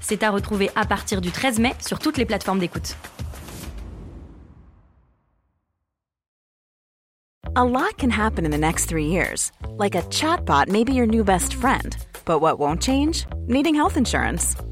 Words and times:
C'est 0.00 0.22
à 0.22 0.30
retrouver 0.30 0.70
à 0.76 0.84
partir 0.84 1.20
du 1.20 1.30
13 1.30 1.58
mai 1.58 1.74
sur 1.86 1.98
toutes 1.98 2.16
les 2.16 2.26
plateformes 2.26 2.58
d'écoute. 2.58 2.96
A 7.56 7.64
lot 7.64 7.96
can 7.98 8.10
happen 8.10 8.46
in 8.46 8.52
the 8.52 8.58
next 8.58 8.86
three 8.86 9.06
years. 9.06 9.50
Like 9.76 9.96
a 9.96 10.02
chatbot 10.02 10.68
may 10.68 10.84
be 10.84 10.92
your 10.92 11.06
new 11.06 11.24
best 11.24 11.52
friend. 11.52 11.96
But 12.24 12.40
what 12.40 12.60
won't 12.60 12.80
change? 12.80 13.26
Needing 13.48 13.74
health 13.74 13.96
insurance. 13.96 14.54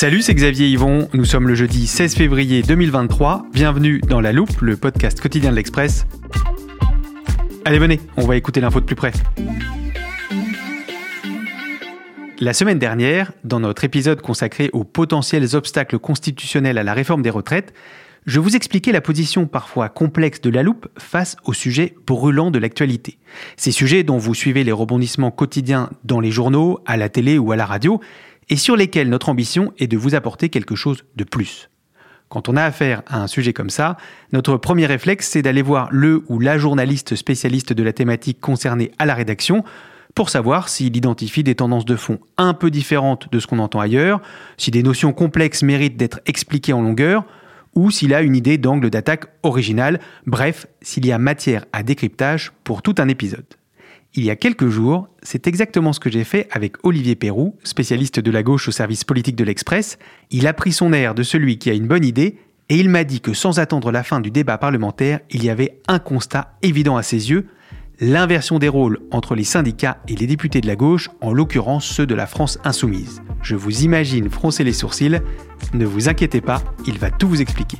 Salut, 0.00 0.22
c'est 0.22 0.34
Xavier 0.34 0.66
Yvon. 0.66 1.10
Nous 1.12 1.26
sommes 1.26 1.46
le 1.46 1.54
jeudi 1.54 1.86
16 1.86 2.14
février 2.14 2.62
2023. 2.62 3.44
Bienvenue 3.52 4.00
dans 4.00 4.22
La 4.22 4.32
Loupe, 4.32 4.62
le 4.62 4.78
podcast 4.78 5.20
quotidien 5.20 5.50
de 5.50 5.56
l'Express. 5.56 6.06
Allez, 7.66 7.78
venez, 7.78 8.00
on 8.16 8.24
va 8.24 8.36
écouter 8.36 8.62
l'info 8.62 8.80
de 8.80 8.86
plus 8.86 8.96
près. 8.96 9.12
La 12.38 12.54
semaine 12.54 12.78
dernière, 12.78 13.32
dans 13.44 13.60
notre 13.60 13.84
épisode 13.84 14.22
consacré 14.22 14.70
aux 14.72 14.84
potentiels 14.84 15.54
obstacles 15.54 15.98
constitutionnels 15.98 16.78
à 16.78 16.82
la 16.82 16.94
réforme 16.94 17.20
des 17.20 17.28
retraites, 17.28 17.74
je 18.24 18.38
vous 18.38 18.56
expliquais 18.56 18.92
la 18.92 19.00
position 19.00 19.46
parfois 19.46 19.88
complexe 19.88 20.40
de 20.40 20.50
la 20.50 20.62
loupe 20.62 20.88
face 20.98 21.36
aux 21.44 21.52
sujets 21.52 21.94
brûlants 22.06 22.50
de 22.50 22.58
l'actualité. 22.58 23.18
Ces 23.56 23.70
sujets 23.70 24.02
dont 24.02 24.18
vous 24.18 24.34
suivez 24.34 24.62
les 24.64 24.72
rebondissements 24.72 25.30
quotidiens 25.30 25.90
dans 26.04 26.20
les 26.20 26.30
journaux, 26.30 26.80
à 26.86 26.96
la 26.96 27.08
télé 27.08 27.38
ou 27.38 27.52
à 27.52 27.56
la 27.56 27.66
radio, 27.66 28.00
et 28.50 28.56
sur 28.56 28.76
lesquels 28.76 29.08
notre 29.08 29.28
ambition 29.28 29.72
est 29.78 29.86
de 29.86 29.96
vous 29.96 30.14
apporter 30.14 30.50
quelque 30.50 30.74
chose 30.74 31.04
de 31.16 31.24
plus. 31.24 31.70
Quand 32.28 32.48
on 32.48 32.56
a 32.56 32.62
affaire 32.62 33.02
à 33.06 33.20
un 33.20 33.26
sujet 33.26 33.52
comme 33.52 33.70
ça, 33.70 33.96
notre 34.32 34.56
premier 34.56 34.86
réflexe, 34.86 35.28
c'est 35.28 35.42
d'aller 35.42 35.62
voir 35.62 35.88
le 35.90 36.22
ou 36.28 36.38
la 36.38 36.58
journaliste 36.58 37.16
spécialiste 37.16 37.72
de 37.72 37.82
la 37.82 37.92
thématique 37.92 38.40
concernée 38.40 38.92
à 38.98 39.06
la 39.06 39.14
rédaction 39.14 39.64
pour 40.14 40.30
savoir 40.30 40.68
s'il 40.68 40.96
identifie 40.96 41.42
des 41.42 41.54
tendances 41.54 41.84
de 41.84 41.96
fond 41.96 42.18
un 42.36 42.54
peu 42.54 42.70
différentes 42.70 43.30
de 43.32 43.38
ce 43.38 43.46
qu'on 43.46 43.58
entend 43.58 43.80
ailleurs, 43.80 44.20
si 44.58 44.70
des 44.70 44.82
notions 44.82 45.12
complexes 45.12 45.62
méritent 45.62 45.96
d'être 45.96 46.20
expliquées 46.26 46.72
en 46.72 46.82
longueur, 46.82 47.24
ou 47.74 47.90
s'il 47.90 48.14
a 48.14 48.22
une 48.22 48.34
idée 48.34 48.58
d'angle 48.58 48.90
d'attaque 48.90 49.26
original, 49.42 50.00
bref, 50.26 50.66
s'il 50.82 51.06
y 51.06 51.12
a 51.12 51.18
matière 51.18 51.64
à 51.72 51.82
décryptage 51.82 52.52
pour 52.64 52.82
tout 52.82 52.94
un 52.98 53.08
épisode. 53.08 53.46
Il 54.14 54.24
y 54.24 54.30
a 54.30 54.34
quelques 54.34 54.68
jours, 54.68 55.06
c'est 55.22 55.46
exactement 55.46 55.92
ce 55.92 56.00
que 56.00 56.10
j'ai 56.10 56.24
fait 56.24 56.48
avec 56.50 56.84
Olivier 56.84 57.14
Perrou, 57.14 57.56
spécialiste 57.62 58.18
de 58.18 58.30
la 58.32 58.42
gauche 58.42 58.66
au 58.66 58.72
service 58.72 59.04
politique 59.04 59.36
de 59.36 59.44
l'Express. 59.44 60.00
Il 60.32 60.48
a 60.48 60.52
pris 60.52 60.72
son 60.72 60.92
air 60.92 61.14
de 61.14 61.22
celui 61.22 61.58
qui 61.58 61.70
a 61.70 61.74
une 61.74 61.86
bonne 61.86 62.04
idée 62.04 62.36
et 62.68 62.76
il 62.76 62.88
m'a 62.88 63.04
dit 63.04 63.20
que 63.20 63.34
sans 63.34 63.60
attendre 63.60 63.92
la 63.92 64.02
fin 64.02 64.18
du 64.20 64.32
débat 64.32 64.58
parlementaire, 64.58 65.20
il 65.30 65.44
y 65.44 65.50
avait 65.50 65.78
un 65.86 66.00
constat 66.00 66.56
évident 66.62 66.96
à 66.96 67.04
ses 67.04 67.30
yeux, 67.30 67.46
l'inversion 68.00 68.58
des 68.58 68.68
rôles 68.68 68.98
entre 69.12 69.36
les 69.36 69.44
syndicats 69.44 69.98
et 70.08 70.16
les 70.16 70.26
députés 70.26 70.60
de 70.60 70.66
la 70.66 70.76
gauche, 70.76 71.08
en 71.20 71.32
l'occurrence 71.32 71.84
ceux 71.84 72.06
de 72.06 72.14
la 72.16 72.26
France 72.26 72.58
insoumise. 72.64 73.22
Je 73.42 73.54
vous 73.54 73.84
imagine 73.84 74.28
froncer 74.28 74.64
les 74.64 74.72
sourcils, 74.72 75.20
ne 75.72 75.86
vous 75.86 76.08
inquiétez 76.08 76.40
pas, 76.40 76.64
il 76.84 76.98
va 76.98 77.12
tout 77.12 77.28
vous 77.28 77.40
expliquer. 77.40 77.78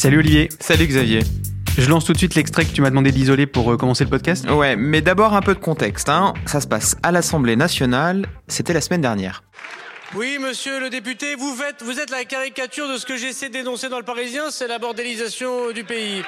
Salut 0.00 0.20
Olivier. 0.20 0.48
Salut 0.60 0.86
Xavier. 0.86 1.20
Je 1.76 1.86
lance 1.90 2.06
tout 2.06 2.14
de 2.14 2.16
suite 2.16 2.34
l'extrait 2.34 2.64
que 2.64 2.72
tu 2.72 2.80
m'as 2.80 2.88
demandé 2.88 3.12
d'isoler 3.12 3.46
pour 3.46 3.70
euh, 3.70 3.76
commencer 3.76 4.02
le 4.02 4.08
podcast. 4.08 4.50
Ouais, 4.50 4.74
mais 4.74 5.02
d'abord 5.02 5.34
un 5.34 5.42
peu 5.42 5.52
de 5.52 5.58
contexte. 5.58 6.08
Hein. 6.08 6.32
Ça 6.46 6.62
se 6.62 6.66
passe 6.66 6.96
à 7.02 7.12
l'Assemblée 7.12 7.54
nationale, 7.54 8.24
c'était 8.48 8.72
la 8.72 8.80
semaine 8.80 9.02
dernière. 9.02 9.42
Oui, 10.14 10.38
monsieur 10.40 10.80
le 10.80 10.88
député, 10.88 11.34
vous 11.34 11.54
êtes, 11.68 11.82
vous 11.82 12.00
êtes 12.00 12.08
la 12.08 12.24
caricature 12.24 12.88
de 12.90 12.96
ce 12.96 13.04
que 13.04 13.18
j'essaie 13.18 13.50
dénoncer 13.50 13.90
dans 13.90 13.98
le 13.98 14.04
Parisien, 14.06 14.44
c'est 14.50 14.68
la 14.68 14.78
bordélisation 14.78 15.70
du 15.72 15.84
pays. 15.84 16.22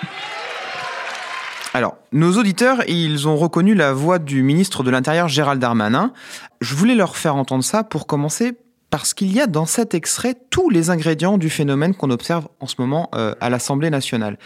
Alors, 1.73 1.97
nos 2.13 2.37
auditeurs, 2.37 2.87
ils 2.89 3.27
ont 3.27 3.39
reconnu 3.39 3.75
la 3.75 3.95
voix 3.95 4.19
du 4.19 4.43
ministre 4.43 4.83
de 4.83 4.91
l'Intérieur 4.91 5.29
Gérald 5.29 5.59
Darmanin. 5.59 6.13
Je 6.61 6.75
voulais 6.75 6.95
leur 6.95 7.17
faire 7.17 7.37
entendre 7.37 7.65
ça 7.65 7.85
pour 7.85 8.07
commencer 8.07 8.53
parce 8.93 9.15
qu'il 9.15 9.33
y 9.33 9.41
a 9.41 9.47
dans 9.47 9.65
cet 9.65 9.95
extrait 9.95 10.37
tous 10.51 10.69
les 10.69 10.91
ingrédients 10.91 11.39
du 11.39 11.49
phénomène 11.49 11.95
qu'on 11.95 12.11
observe 12.11 12.47
en 12.61 12.67
ce 12.67 12.75
moment 12.79 13.09
euh, 13.15 13.35
à 13.41 13.49
l'Assemblée 13.49 13.89
nationale. 13.89 14.37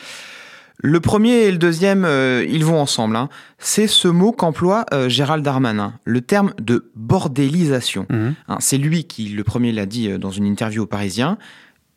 Le 0.78 1.00
premier 1.00 1.32
et 1.32 1.50
le 1.50 1.58
deuxième, 1.58 2.04
euh, 2.04 2.46
ils 2.48 2.64
vont 2.64 2.80
ensemble. 2.80 3.16
Hein. 3.16 3.28
C'est 3.58 3.88
ce 3.88 4.06
mot 4.06 4.30
qu'emploie 4.30 4.86
euh, 4.94 5.08
Gérald 5.08 5.44
Darmanin, 5.44 5.94
le 6.04 6.20
terme 6.20 6.52
de 6.60 6.92
bordélisation. 6.94 8.06
Mhm. 8.08 8.34
Hein, 8.46 8.56
c'est 8.60 8.78
lui 8.78 9.02
qui, 9.04 9.30
le 9.30 9.42
premier, 9.42 9.72
l'a 9.72 9.84
dit 9.84 10.16
dans 10.16 10.30
une 10.30 10.46
interview 10.46 10.84
au 10.84 10.86
Parisien. 10.86 11.38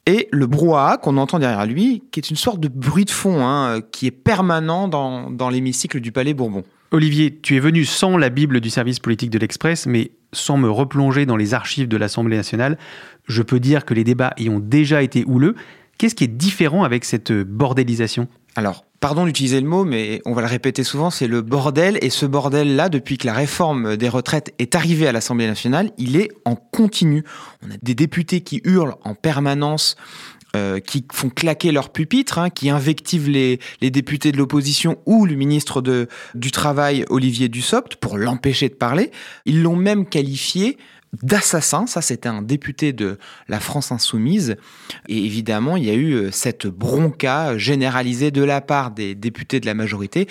Et 0.08 0.28
le 0.32 0.48
brouhaha 0.48 0.98
qu'on 0.98 1.18
entend 1.18 1.38
derrière 1.38 1.68
lui, 1.68 2.02
qui 2.12 2.20
est 2.20 2.32
une 2.32 2.36
sorte 2.36 2.60
de 2.60 2.68
bruit 2.68 3.06
de 3.06 3.12
fond, 3.12 3.46
hein, 3.46 3.80
qui 3.92 4.08
est 4.08 4.12
permanent 4.12 4.88
dans, 4.88 5.30
dans 5.30 5.50
l'hémicycle 5.50 6.00
du 6.00 6.12
Palais 6.12 6.34
Bourbon. 6.34 6.64
Olivier, 6.92 7.38
tu 7.40 7.56
es 7.56 7.60
venu 7.60 7.86
sans 7.86 8.18
la 8.18 8.30
Bible 8.30 8.62
du 8.62 8.72
service 8.72 9.00
politique 9.00 9.30
de 9.30 9.38
l'Express, 9.38 9.86
mais 9.86 10.12
sans 10.34 10.58
me 10.58 10.70
replonger 10.70 11.28
dans 11.28 11.38
les 11.38 11.54
archives 11.54 11.88
de 11.88 11.98
l'Assemblée 11.98 12.36
nationale, 12.36 12.80
je 13.28 13.44
peux 13.44 13.60
dire 13.60 13.86
que 13.86 13.94
les 13.94 14.04
débats 14.04 14.34
y 14.38 14.50
ont 14.50 14.60
déjà 14.60 15.04
été 15.04 15.24
houleux. 15.28 15.56
Qu'est-ce 16.00 16.16
qui 16.16 16.24
est 16.24 16.28
différent 16.28 16.84
avec 16.84 17.06
cette 17.06 17.32
bordélisation? 17.32 18.28
Alors, 18.56 18.86
pardon 19.00 19.26
d'utiliser 19.26 19.62
le 19.62 19.68
mot, 19.68 19.86
mais 19.86 20.22
on 20.26 20.34
va 20.34 20.42
le 20.42 20.48
répéter 20.48 20.84
souvent, 20.84 21.12
c'est 21.12 21.28
le 21.28 21.42
bordel. 21.42 22.00
Et 22.02 22.10
ce 22.10 22.26
bordel-là, 22.26 22.90
depuis 22.90 23.20
que 23.20 23.28
la 23.28 23.34
réforme 23.34 23.96
des 23.96 24.10
retraites 24.10 24.56
est 24.58 24.74
arrivée 24.74 25.08
à 25.08 25.12
l'Assemblée 25.12 25.46
nationale, 25.46 25.92
il 26.00 26.16
est 26.16 26.30
en 26.46 26.56
continu. 26.56 27.24
On 27.64 27.70
a 27.70 27.78
des 27.84 27.94
députés 27.94 28.42
qui 28.42 28.62
hurlent 28.64 28.96
en 29.04 29.14
permanence 29.14 29.96
euh, 30.56 30.80
qui 30.80 31.06
font 31.12 31.30
claquer 31.30 31.72
leur 31.72 31.90
pupitre, 31.90 32.40
hein, 32.40 32.50
qui 32.50 32.70
invectivent 32.70 33.30
les, 33.30 33.60
les 33.82 33.92
députés 33.92 34.32
de 34.32 34.38
l'opposition 34.38 34.98
ou 35.06 35.26
le 35.26 35.36
ministre 35.36 35.82
de, 35.82 36.08
du 36.34 36.52
Travail, 36.52 37.06
Olivier 37.10 37.50
Dussopt, 37.50 37.98
pour 37.98 38.18
l'empêcher 38.18 38.70
de 38.70 38.74
parler. 38.74 39.12
Ils 39.46 39.62
l'ont 39.62 39.76
même 39.76 40.06
qualifié 40.08 40.78
d'assassin. 41.24 41.88
Ça, 41.88 42.02
c'était 42.02 42.30
un 42.30 42.42
député 42.42 42.94
de 42.94 43.18
la 43.48 43.60
France 43.60 43.92
insoumise. 43.92 44.56
Et 45.08 45.18
évidemment, 45.18 45.78
il 45.78 45.86
y 45.86 45.90
a 45.90 45.96
eu 45.96 46.14
euh, 46.14 46.32
cette 46.32 46.68
bronca 46.68 47.58
généralisée 47.58 48.32
de 48.32 48.44
la 48.44 48.62
part 48.62 48.92
des 48.92 49.16
députés 49.16 49.60
de 49.60 49.66
la 49.66 49.74
majorité 49.74 50.28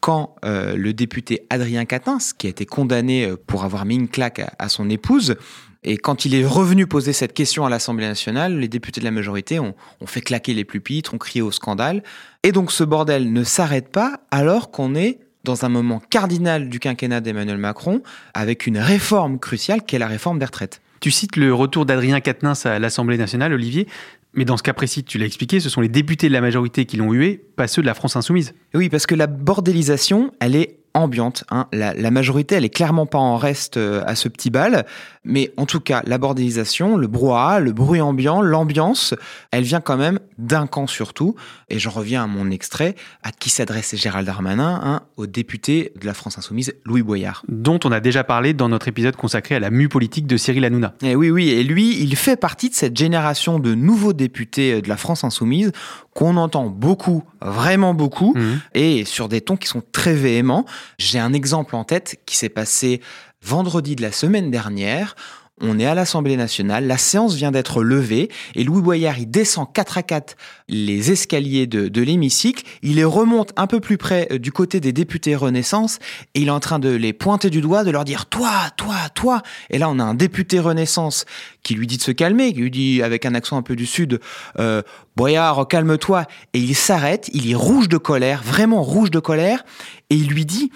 quand 0.00 0.34
euh, 0.44 0.76
le 0.76 0.92
député 0.92 1.46
Adrien 1.48 1.84
Quatennens, 1.84 2.32
qui 2.36 2.48
a 2.48 2.50
été 2.50 2.66
condamné 2.66 3.24
euh, 3.24 3.36
pour 3.46 3.64
avoir 3.64 3.84
mis 3.84 3.94
une 3.94 4.08
claque 4.08 4.40
à, 4.40 4.52
à 4.58 4.68
son 4.68 4.90
épouse, 4.90 5.36
et 5.84 5.96
quand 5.96 6.24
il 6.24 6.34
est 6.34 6.46
revenu 6.46 6.86
poser 6.86 7.12
cette 7.12 7.32
question 7.32 7.66
à 7.66 7.70
l'Assemblée 7.70 8.06
nationale, 8.06 8.58
les 8.58 8.68
députés 8.68 9.00
de 9.00 9.04
la 9.04 9.10
majorité 9.10 9.58
ont, 9.58 9.74
ont, 10.00 10.06
fait 10.06 10.20
claquer 10.20 10.54
les 10.54 10.64
pupitres, 10.64 11.14
ont 11.14 11.18
crié 11.18 11.42
au 11.42 11.50
scandale. 11.50 12.02
Et 12.44 12.52
donc 12.52 12.70
ce 12.70 12.84
bordel 12.84 13.32
ne 13.32 13.42
s'arrête 13.42 13.88
pas 13.88 14.20
alors 14.30 14.70
qu'on 14.70 14.94
est 14.94 15.18
dans 15.44 15.64
un 15.64 15.68
moment 15.68 16.00
cardinal 16.10 16.68
du 16.68 16.78
quinquennat 16.78 17.20
d'Emmanuel 17.20 17.58
Macron 17.58 18.02
avec 18.32 18.66
une 18.66 18.78
réforme 18.78 19.40
cruciale 19.40 19.82
qui 19.82 19.96
est 19.96 19.98
la 19.98 20.06
réforme 20.06 20.38
des 20.38 20.44
retraites. 20.44 20.80
Tu 21.00 21.10
cites 21.10 21.36
le 21.36 21.52
retour 21.52 21.84
d'Adrien 21.84 22.20
Quatennens 22.20 22.64
à 22.64 22.78
l'Assemblée 22.78 23.18
nationale, 23.18 23.52
Olivier. 23.52 23.88
Mais 24.34 24.44
dans 24.44 24.56
ce 24.56 24.62
cas 24.62 24.72
précis, 24.72 25.04
tu 25.04 25.18
l'as 25.18 25.26
expliqué, 25.26 25.60
ce 25.60 25.68
sont 25.68 25.80
les 25.80 25.88
députés 25.88 26.28
de 26.28 26.32
la 26.32 26.40
majorité 26.40 26.86
qui 26.86 26.96
l'ont 26.96 27.12
hué, 27.12 27.44
pas 27.56 27.66
ceux 27.66 27.82
de 27.82 27.86
la 27.86 27.92
France 27.92 28.16
insoumise. 28.16 28.54
Oui, 28.72 28.88
parce 28.88 29.06
que 29.06 29.14
la 29.14 29.26
bordélisation, 29.26 30.32
elle 30.40 30.56
est 30.56 30.78
ambiante. 30.94 31.44
Hein. 31.50 31.66
La, 31.72 31.92
la, 31.94 32.10
majorité, 32.10 32.54
elle 32.54 32.64
est 32.64 32.70
clairement 32.70 33.06
pas 33.06 33.18
en 33.18 33.36
reste 33.36 33.76
euh, 33.76 34.02
à 34.06 34.14
ce 34.14 34.28
petit 34.28 34.50
bal. 34.50 34.86
Mais 35.24 35.52
en 35.56 35.66
tout 35.66 35.78
cas, 35.78 36.02
la 36.04 36.18
bordélisation, 36.18 36.96
le 36.96 37.06
brouhaha, 37.06 37.60
le 37.60 37.72
bruit 37.72 38.00
ambiant, 38.00 38.42
l'ambiance, 38.42 39.14
elle 39.52 39.62
vient 39.62 39.80
quand 39.80 39.96
même 39.96 40.18
d'un 40.38 40.66
camp 40.66 40.88
surtout. 40.88 41.36
Et 41.68 41.78
j'en 41.78 41.90
reviens 41.90 42.24
à 42.24 42.26
mon 42.26 42.50
extrait, 42.50 42.96
à 43.22 43.30
qui 43.30 43.48
s'adressait 43.48 43.96
Gérald 43.96 44.26
Darmanin, 44.26 44.80
hein, 44.82 45.02
au 45.16 45.26
député 45.26 45.92
de 46.00 46.06
la 46.06 46.14
France 46.14 46.38
Insoumise, 46.38 46.74
Louis 46.84 47.02
Boyard. 47.02 47.44
Dont 47.48 47.78
on 47.84 47.92
a 47.92 48.00
déjà 48.00 48.24
parlé 48.24 48.52
dans 48.52 48.68
notre 48.68 48.88
épisode 48.88 49.14
consacré 49.14 49.54
à 49.54 49.60
la 49.60 49.70
mue 49.70 49.88
politique 49.88 50.26
de 50.26 50.36
Cyril 50.36 50.64
Hanouna. 50.64 50.94
Et 51.02 51.14
oui, 51.14 51.30
oui, 51.30 51.50
et 51.50 51.62
lui, 51.62 52.00
il 52.02 52.16
fait 52.16 52.36
partie 52.36 52.68
de 52.68 52.74
cette 52.74 52.96
génération 52.96 53.60
de 53.60 53.74
nouveaux 53.74 54.12
députés 54.12 54.82
de 54.82 54.88
la 54.88 54.96
France 54.96 55.22
Insoumise 55.22 55.70
qu'on 56.14 56.36
entend 56.36 56.66
beaucoup, 56.66 57.22
vraiment 57.40 57.94
beaucoup, 57.94 58.34
Mhm. 58.36 58.60
et 58.74 59.04
sur 59.04 59.28
des 59.28 59.40
tons 59.40 59.56
qui 59.56 59.68
sont 59.68 59.82
très 59.92 60.14
véhéments. 60.14 60.66
J'ai 60.98 61.18
un 61.20 61.32
exemple 61.32 61.76
en 61.76 61.84
tête 61.84 62.20
qui 62.26 62.36
s'est 62.36 62.48
passé 62.50 63.00
vendredi 63.42 63.96
de 63.96 64.02
la 64.02 64.12
semaine 64.12 64.50
dernière. 64.50 65.14
On 65.60 65.78
est 65.78 65.86
à 65.86 65.94
l'Assemblée 65.94 66.36
nationale, 66.36 66.86
la 66.86 66.98
séance 66.98 67.34
vient 67.34 67.52
d'être 67.52 67.84
levée 67.84 68.30
et 68.56 68.64
Louis 68.64 68.82
Boyard, 68.82 69.18
il 69.18 69.30
descend 69.30 69.72
4 69.72 69.98
à 69.98 70.02
4 70.02 70.36
les 70.68 71.12
escaliers 71.12 71.68
de, 71.68 71.88
de 71.88 72.02
l'hémicycle, 72.02 72.64
il 72.82 72.96
les 72.96 73.04
remonte 73.04 73.52
un 73.56 73.68
peu 73.68 73.78
plus 73.78 73.96
près 73.96 74.26
euh, 74.32 74.38
du 74.38 74.50
côté 74.50 74.80
des 74.80 74.92
députés 74.92 75.36
Renaissance 75.36 75.98
et 76.34 76.40
il 76.40 76.48
est 76.48 76.52
en 76.52 76.58
train 76.58 76.80
de 76.80 76.88
les 76.88 77.12
pointer 77.12 77.48
du 77.48 77.60
doigt, 77.60 77.84
de 77.84 77.92
leur 77.92 78.04
dire 78.04 78.26
toi, 78.26 78.50
toi, 78.76 78.96
toi. 79.14 79.42
Et 79.70 79.78
là, 79.78 79.88
on 79.88 80.00
a 80.00 80.02
un 80.02 80.14
député 80.14 80.58
Renaissance 80.58 81.26
qui 81.62 81.74
lui 81.74 81.86
dit 81.86 81.98
de 81.98 82.02
se 82.02 82.12
calmer, 82.12 82.52
qui 82.52 82.60
lui 82.60 82.70
dit 82.70 83.02
avec 83.02 83.24
un 83.24 83.34
accent 83.34 83.56
un 83.56 83.62
peu 83.62 83.76
du 83.76 83.86
sud, 83.86 84.20
euh, 84.58 84.82
Boyard, 85.14 85.68
calme-toi. 85.68 86.24
Et 86.54 86.58
il 86.58 86.74
s'arrête, 86.74 87.30
il 87.34 87.48
est 87.48 87.54
rouge 87.54 87.88
de 87.88 87.98
colère, 87.98 88.42
vraiment 88.42 88.82
rouge 88.82 89.12
de 89.12 89.20
colère, 89.20 89.64
et 90.10 90.16
il 90.16 90.28
lui 90.28 90.46
dit 90.46 90.72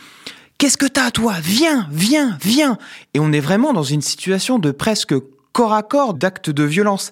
Qu'est-ce 0.58 0.78
que 0.78 0.86
t'as, 0.86 1.10
toi? 1.10 1.34
Viens, 1.42 1.86
viens, 1.90 2.38
viens 2.42 2.78
Et 3.14 3.20
on 3.20 3.32
est 3.32 3.40
vraiment 3.40 3.72
dans 3.72 3.82
une 3.82 4.00
situation 4.00 4.58
de 4.58 4.70
presque 4.70 5.14
corps 5.52 5.74
à 5.74 5.82
corps, 5.82 6.14
d'acte 6.14 6.48
de 6.50 6.62
violence. 6.64 7.10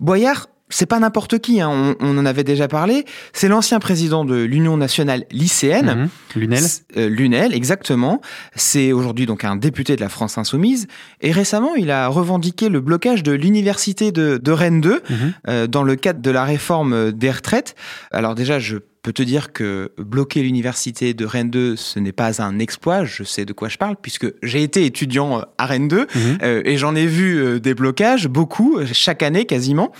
Boyard, 0.00 0.48
c'est 0.70 0.86
pas 0.86 0.98
n'importe 0.98 1.38
qui, 1.38 1.60
hein, 1.60 1.68
on, 1.70 1.94
on 2.00 2.18
en 2.18 2.26
avait 2.26 2.42
déjà 2.42 2.68
parlé, 2.68 3.04
c'est 3.32 3.48
l'ancien 3.48 3.78
président 3.78 4.24
de 4.24 4.34
l'Union 4.34 4.76
nationale 4.76 5.24
lycéenne. 5.30 6.08
Mhm. 6.34 6.40
Lunel 6.40 6.64
euh, 6.96 7.08
Lunel, 7.08 7.54
exactement. 7.54 8.20
C'est 8.56 8.92
aujourd'hui 8.92 9.26
donc 9.26 9.44
un 9.44 9.56
député 9.56 9.94
de 9.94 10.00
la 10.00 10.08
France 10.08 10.38
Insoumise. 10.38 10.88
Et 11.20 11.32
récemment, 11.32 11.74
il 11.76 11.90
a 11.90 12.08
revendiqué 12.08 12.68
le 12.68 12.80
blocage 12.80 13.22
de 13.22 13.32
l'université 13.32 14.10
de, 14.10 14.38
de 14.42 14.52
Rennes 14.52 14.80
2 14.80 15.02
Mhm. 15.08 15.32
euh, 15.48 15.66
dans 15.66 15.82
le 15.82 15.96
cadre 15.96 16.20
de 16.20 16.30
la 16.30 16.44
réforme 16.44 17.12
des 17.12 17.30
retraites. 17.30 17.76
Alors 18.10 18.34
déjà, 18.34 18.58
je 18.58 18.78
peux 19.06 19.12
te 19.12 19.22
dire 19.22 19.52
que 19.52 19.92
bloquer 19.98 20.42
l'université 20.42 21.14
de 21.14 21.24
Rennes 21.24 21.48
2, 21.50 21.76
ce 21.76 22.00
n'est 22.00 22.10
pas 22.10 22.42
un 22.42 22.58
exploit. 22.58 23.04
Je 23.04 23.22
sais 23.22 23.44
de 23.44 23.52
quoi 23.52 23.68
je 23.68 23.78
parle 23.78 23.94
puisque 24.02 24.26
j'ai 24.42 24.64
été 24.64 24.84
étudiant 24.84 25.38
euh, 25.38 25.42
à 25.58 25.66
Rennes 25.66 25.86
2 25.86 26.06
Mhm. 26.14 26.38
euh, 26.42 26.62
et 26.64 26.76
j'en 26.76 26.96
ai 26.96 27.06
vu 27.06 27.36
euh, 27.38 27.60
des 27.60 27.74
blocages, 27.74 28.26
beaucoup, 28.26 28.80
chaque 28.92 29.22
année 29.22 29.44
quasiment. 29.46 29.92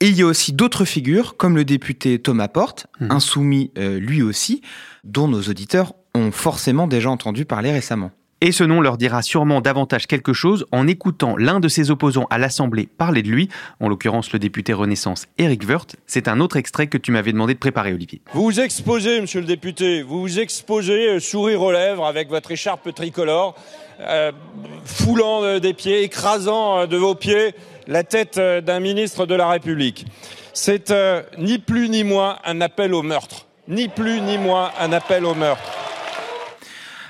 Et 0.00 0.08
il 0.08 0.16
y 0.16 0.22
a 0.22 0.26
aussi 0.26 0.54
d'autres 0.54 0.86
figures, 0.86 1.36
comme 1.36 1.56
le 1.56 1.64
député 1.66 2.18
Thomas 2.18 2.48
Porte, 2.48 2.86
Mhm. 3.00 3.10
insoumis 3.10 3.70
euh, 3.76 3.98
lui 3.98 4.22
aussi, 4.22 4.62
dont 5.04 5.28
nos 5.28 5.42
auditeurs 5.42 5.92
ont 6.14 6.32
forcément 6.32 6.86
déjà 6.86 7.10
entendu 7.10 7.44
parler 7.44 7.70
récemment. 7.70 8.12
Et 8.40 8.52
ce 8.52 8.64
nom 8.64 8.80
leur 8.80 8.98
dira 8.98 9.22
sûrement 9.22 9.60
davantage 9.60 10.06
quelque 10.06 10.32
chose 10.32 10.66
en 10.72 10.86
écoutant 10.86 11.36
l'un 11.36 11.60
de 11.60 11.68
ses 11.68 11.90
opposants 11.90 12.26
à 12.30 12.38
l'Assemblée 12.38 12.86
parler 12.86 13.22
de 13.22 13.28
lui, 13.28 13.48
en 13.80 13.88
l'occurrence 13.88 14.32
le 14.32 14.38
député 14.38 14.72
Renaissance 14.72 15.26
Éric 15.38 15.62
Woerth. 15.66 15.96
C'est 16.06 16.28
un 16.28 16.40
autre 16.40 16.56
extrait 16.56 16.88
que 16.88 16.98
tu 16.98 17.12
m'avais 17.12 17.32
demandé 17.32 17.54
de 17.54 17.58
préparer, 17.58 17.94
Olivier. 17.94 18.20
Vous 18.32 18.42
vous 18.42 18.60
exposez, 18.60 19.20
monsieur 19.20 19.40
le 19.40 19.46
député, 19.46 20.02
vous 20.02 20.20
vous 20.20 20.40
exposez, 20.40 21.08
euh, 21.08 21.20
sourire 21.20 21.62
aux 21.62 21.72
lèvres, 21.72 22.04
avec 22.04 22.28
votre 22.28 22.50
écharpe 22.50 22.92
tricolore, 22.94 23.54
euh, 24.00 24.32
foulant 24.84 25.42
euh, 25.42 25.58
des 25.58 25.72
pieds, 25.72 26.02
écrasant 26.02 26.86
de 26.86 26.96
vos 26.96 27.14
pieds 27.14 27.54
la 27.86 28.02
tête 28.02 28.38
d'un 28.38 28.80
ministre 28.80 29.26
de 29.26 29.34
la 29.34 29.48
République. 29.48 30.06
C'est 30.54 30.92
ni 31.38 31.58
plus 31.58 31.88
ni 31.88 32.02
moins 32.02 32.38
un 32.44 32.60
appel 32.60 32.94
au 32.94 33.02
meurtre. 33.02 33.46
Ni 33.68 33.88
plus 33.88 34.20
ni 34.20 34.38
moins 34.38 34.70
un 34.80 34.92
appel 34.92 35.24
au 35.24 35.34
meurtre. 35.34 35.62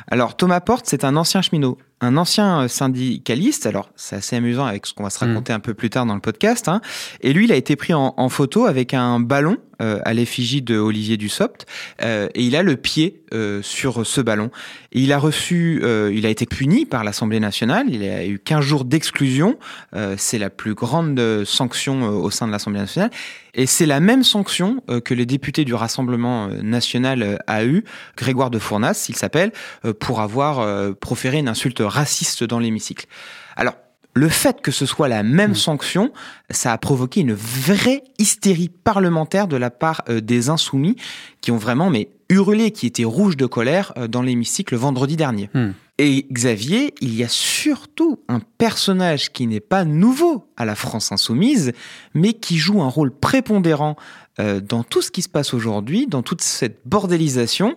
Alors 0.09 0.37
Thomas 0.37 0.61
Porte, 0.61 0.87
c'est 0.87 1.05
un 1.05 1.17
ancien 1.17 1.41
cheminot, 1.43 1.79
un 2.01 2.17
ancien 2.17 2.63
euh, 2.63 2.69
syndicaliste. 2.69 3.67
Alors 3.67 3.91
c'est 3.97 4.17
assez 4.17 4.37
amusant 4.37 4.67
avec 4.67 4.87
ce 4.87 4.95
qu'on 4.95 5.03
va 5.05 5.11
se 5.11 5.19
raconter 5.19 5.53
un 5.53 5.61
peu 5.61 5.75
plus 5.75 5.91
tard 5.91 6.07
dans 6.07 6.15
le 6.15 6.21
podcast. 6.21 6.69
hein. 6.69 6.81
Et 7.21 7.33
lui, 7.33 7.45
il 7.45 7.53
a 7.53 7.57
été 7.57 7.77
pris 7.77 7.95
en, 7.95 8.15
en 8.17 8.29
photo 8.29 8.67
avec 8.67 8.95
un 8.95 9.21
ballon 9.21 9.57
euh, 9.83 10.01
à 10.05 10.15
l'effigie 10.15 10.63
de 10.63 10.79
Olivier 10.79 11.17
Dussopt, 11.17 11.67
euh, 12.03 12.29
et 12.35 12.43
il 12.43 12.57
a 12.57 12.63
le 12.63 12.77
pied 12.77 13.23
euh, 13.33 13.63
sur 13.63 14.07
ce 14.07 14.21
ballon. 14.21 14.51
Et 14.93 15.01
il 15.01 15.13
a 15.13 15.19
reçu, 15.19 15.81
euh, 15.83 16.13
il 16.15 16.25
a 16.25 16.29
été 16.29 16.47
puni 16.47 16.87
par 16.87 17.03
l'Assemblée 17.03 17.41
nationale. 17.41 17.87
Il 17.89 18.03
a 18.05 18.25
eu 18.25 18.39
15 18.39 18.65
jours 18.65 18.85
d'exclusion. 18.85 19.59
Euh, 19.97 20.15
c'est 20.17 20.39
la 20.39 20.51
plus 20.51 20.75
grande 20.75 21.21
sanction 21.45 22.05
euh, 22.05 22.11
au 22.11 22.31
sein 22.31 22.47
de 22.47 22.53
l'Assemblée 22.53 22.81
nationale. 22.81 23.11
Et 23.55 23.67
c'est 23.67 23.87
la 23.87 24.01
même 24.01 24.25
sanction 24.25 24.83
que 25.05 25.15
les 25.15 25.27
députés 25.27 25.65
du 25.65 25.75
Rassemblement 25.75 26.49
national 26.49 27.39
a 27.47 27.65
eu, 27.65 27.85
Grégoire 28.17 28.51
de 28.51 28.59
Fournas, 28.59 29.07
il 29.09 29.15
s'appelle, 29.15 29.53
pour 30.01 30.21
avoir 30.21 30.97
proféré 30.97 31.39
une 31.39 31.47
insulte 31.47 31.81
raciste 31.81 32.43
dans 32.43 32.59
l'hémicycle. 32.59 33.07
Alors, 33.55 33.77
le 34.15 34.29
fait 34.29 34.61
que 34.61 34.71
ce 34.71 34.87
soit 34.87 35.09
la 35.09 35.23
même 35.23 35.55
sanction, 35.55 36.13
ça 36.49 36.73
a 36.73 36.79
provoqué 36.79 37.21
une 37.21 37.35
vraie 37.35 38.03
hystérie 38.19 38.69
parlementaire 38.69 39.49
de 39.49 39.57
la 39.57 39.71
part 39.71 40.03
euh, 40.09 40.21
des 40.21 40.49
insoumis 40.49 40.97
qui 41.41 41.51
ont 41.51 41.57
vraiment 41.57 41.91
mais 41.91 42.09
hurlé, 42.29 42.71
qui 42.71 42.87
étaient 42.87 43.05
rouges 43.05 43.37
de 43.37 43.47
colère 43.47 43.93
euh, 43.97 44.07
dans 44.07 44.23
l'hémicycle 44.23 44.77
vendredi 44.77 45.17
dernier. 45.17 45.51
Hmm. 45.53 45.73
Et 45.99 46.27
Xavier, 46.33 46.93
il 47.01 47.15
y 47.15 47.23
a 47.23 47.29
surtout 47.29 48.19
un 48.29 48.41
personnage 48.41 49.33
qui 49.33 49.47
n'est 49.47 49.61
pas 49.61 49.85
nouveau 49.85 50.49
à 50.57 50.65
la 50.65 50.75
France 50.75 51.13
insoumise, 51.13 51.73
mais 52.15 52.33
qui 52.33 52.57
joue 52.57 52.83
un 52.83 52.89
rôle 52.89 53.13
prépondérant 53.13 53.97
euh, 54.41 54.61
dans 54.61 54.83
tout 54.83 55.03
ce 55.03 55.13
qui 55.13 55.23
se 55.23 55.29
passe 55.29 55.55
aujourd'hui, 55.55 56.09
dans 56.09 56.23
toute 56.23 56.41
cette 56.41 56.81
bordélisation. 56.85 57.77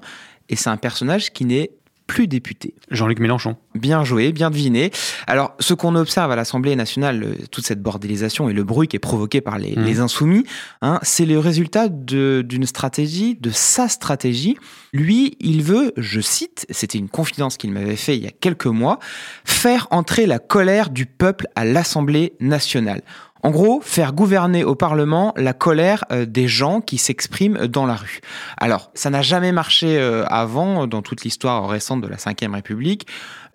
Et 0.50 0.56
c'est 0.56 0.70
un 0.70 0.78
personnage 0.78 1.32
qui 1.32 1.46
n'est 1.46 1.72
plus 2.08 2.28
député. 2.28 2.74
Jean-Luc 2.90 3.20
Mélenchon. 3.20 3.58
Bien 3.76 4.04
joué, 4.04 4.32
bien 4.32 4.50
deviné. 4.50 4.92
Alors, 5.28 5.54
ce 5.60 5.74
qu'on 5.74 5.96
observe 5.96 6.32
à 6.32 6.36
l'Assemblée 6.36 6.76
nationale, 6.76 7.24
euh, 7.24 7.36
toute 7.52 7.66
cette 7.66 7.82
bordélisation 7.82 8.50
et 8.50 8.54
le 8.54 8.64
bruit 8.64 8.88
qui 8.88 8.96
est 8.96 9.00
provoqué 9.00 9.42
par 9.42 9.60
les, 9.60 9.76
les 9.76 10.00
insoumis, 10.00 10.46
hein, 10.82 11.00
c'est 11.04 11.26
le 11.26 11.38
résultat 11.38 11.90
d'une 11.90 12.66
stratégie, 12.66 13.36
de 13.36 13.52
sa 13.52 13.90
stratégie. 13.90 14.58
Lui, 14.94 15.36
il 15.40 15.62
veut, 15.62 15.94
je 15.98 16.22
cite, 16.22 16.66
c'était 16.70 16.98
une 16.98 17.10
confidence 17.10 17.58
qu'il 17.58 17.72
m'avait 17.72 17.98
fait 17.98 18.18
il 18.18 18.24
y 18.24 18.28
a 18.28 18.32
quelques 18.32 18.66
mois, 18.66 19.00
faire 19.44 19.88
entrer 19.92 20.26
la 20.26 20.40
colère 20.40 20.90
du 20.90 21.06
peuple 21.06 21.48
à 21.56 21.66
l'Assemblée 21.66 22.34
nationale. 22.40 23.02
En 23.44 23.52
gros, 23.52 23.82
faire 23.82 24.14
gouverner 24.14 24.64
au 24.64 24.76
Parlement 24.76 25.34
la 25.38 25.54
colère 25.54 26.04
euh, 26.12 26.26
des 26.26 26.48
gens 26.48 26.82
qui 26.82 26.98
s'expriment 26.98 27.68
dans 27.68 27.86
la 27.86 27.96
rue. 27.96 28.20
Alors, 28.58 28.92
ça 28.94 29.10
n'a 29.10 29.22
jamais 29.22 29.52
marché 29.52 29.98
euh, 29.98 30.26
avant 30.26 30.84
euh, 30.84 30.88
dans 30.88 31.02
toute 31.02 31.24
l'histoire 31.24 31.68
récente 31.68 32.02
de 32.02 32.08
la 32.08 32.18
Ve 32.18 32.54
République 32.54 33.08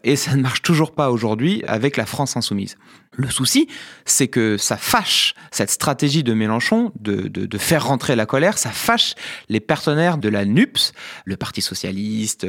et 0.05 0.17
ça 0.17 0.34
ne 0.34 0.43
marche 0.43 0.62
toujours 0.62 0.93
pas 0.93 1.11
aujourd'hui 1.11 1.62
avec 1.68 1.97
la 1.97 2.06
France 2.06 2.37
insoumise. 2.37 2.76
Le 3.14 3.28
souci, 3.28 3.68
c'est 4.04 4.26
que 4.26 4.56
ça 4.56 4.76
fâche 4.76 5.35
cette 5.52 5.71
stratégie 5.71 6.25
de 6.25 6.35
Mélenchon 6.35 6.92
de, 6.99 7.28
de, 7.28 7.59
faire 7.59 7.87
rentrer 7.87 8.16
la 8.16 8.26
colère, 8.26 8.59
ça 8.59 8.71
fâche 8.71 9.14
les 9.49 9.61
partenaires 9.61 10.18
de 10.18 10.28
la 10.28 10.45
NUPS, 10.45 10.92
le 11.25 11.37
Parti 11.37 11.62
socialiste, 11.62 12.47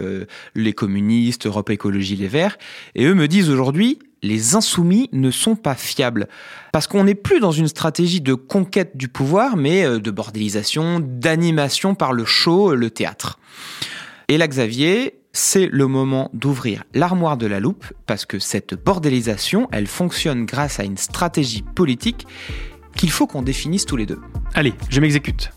les 0.55 0.73
communistes, 0.73 1.45
Europe 1.45 1.69
Écologie 1.69 2.15
Les 2.15 2.29
Verts, 2.29 2.57
et 2.95 3.05
eux 3.05 3.13
me 3.13 3.27
disent 3.27 3.51
aujourd'hui, 3.51 3.99
les 4.23 4.55
insoumis 4.55 5.09
ne 5.11 5.29
sont 5.29 5.55
pas 5.55 5.75
fiables. 5.75 6.27
Parce 6.71 6.87
qu'on 6.87 7.03
n'est 7.03 7.13
plus 7.13 7.39
dans 7.39 7.51
une 7.51 7.67
stratégie 7.67 8.21
de 8.21 8.33
conquête 8.33 8.97
du 8.97 9.09
pouvoir, 9.09 9.55
mais 9.57 9.85
euh, 9.85 9.99
de 9.99 10.09
bordélisation, 10.09 10.99
d'animation 10.99 11.93
par 11.93 12.13
le 12.13 12.25
show, 12.25 12.73
le 12.73 12.89
théâtre. 12.89 13.37
Et 14.29 14.37
là, 14.37 14.47
Xavier, 14.47 15.19
c'est 15.33 15.67
le 15.67 15.87
moment 15.87 16.31
d'ouvrir 16.33 16.83
l'armoire 16.93 17.37
de 17.37 17.45
la 17.45 17.59
loupe, 17.59 17.85
parce 18.07 18.25
que 18.25 18.39
cette 18.39 18.73
bordélisation, 18.73 19.67
elle 19.71 19.87
fonctionne 19.87 20.45
grâce 20.45 20.79
à 20.79 20.83
une 20.83 20.97
stratégie 20.97 21.63
politique 21.75 22.25
qu'il 22.95 23.11
faut 23.11 23.27
qu'on 23.27 23.41
définisse 23.41 23.85
tous 23.85 23.97
les 23.97 24.05
deux. 24.05 24.19
Allez, 24.53 24.73
je 24.89 25.01
m'exécute. 25.01 25.51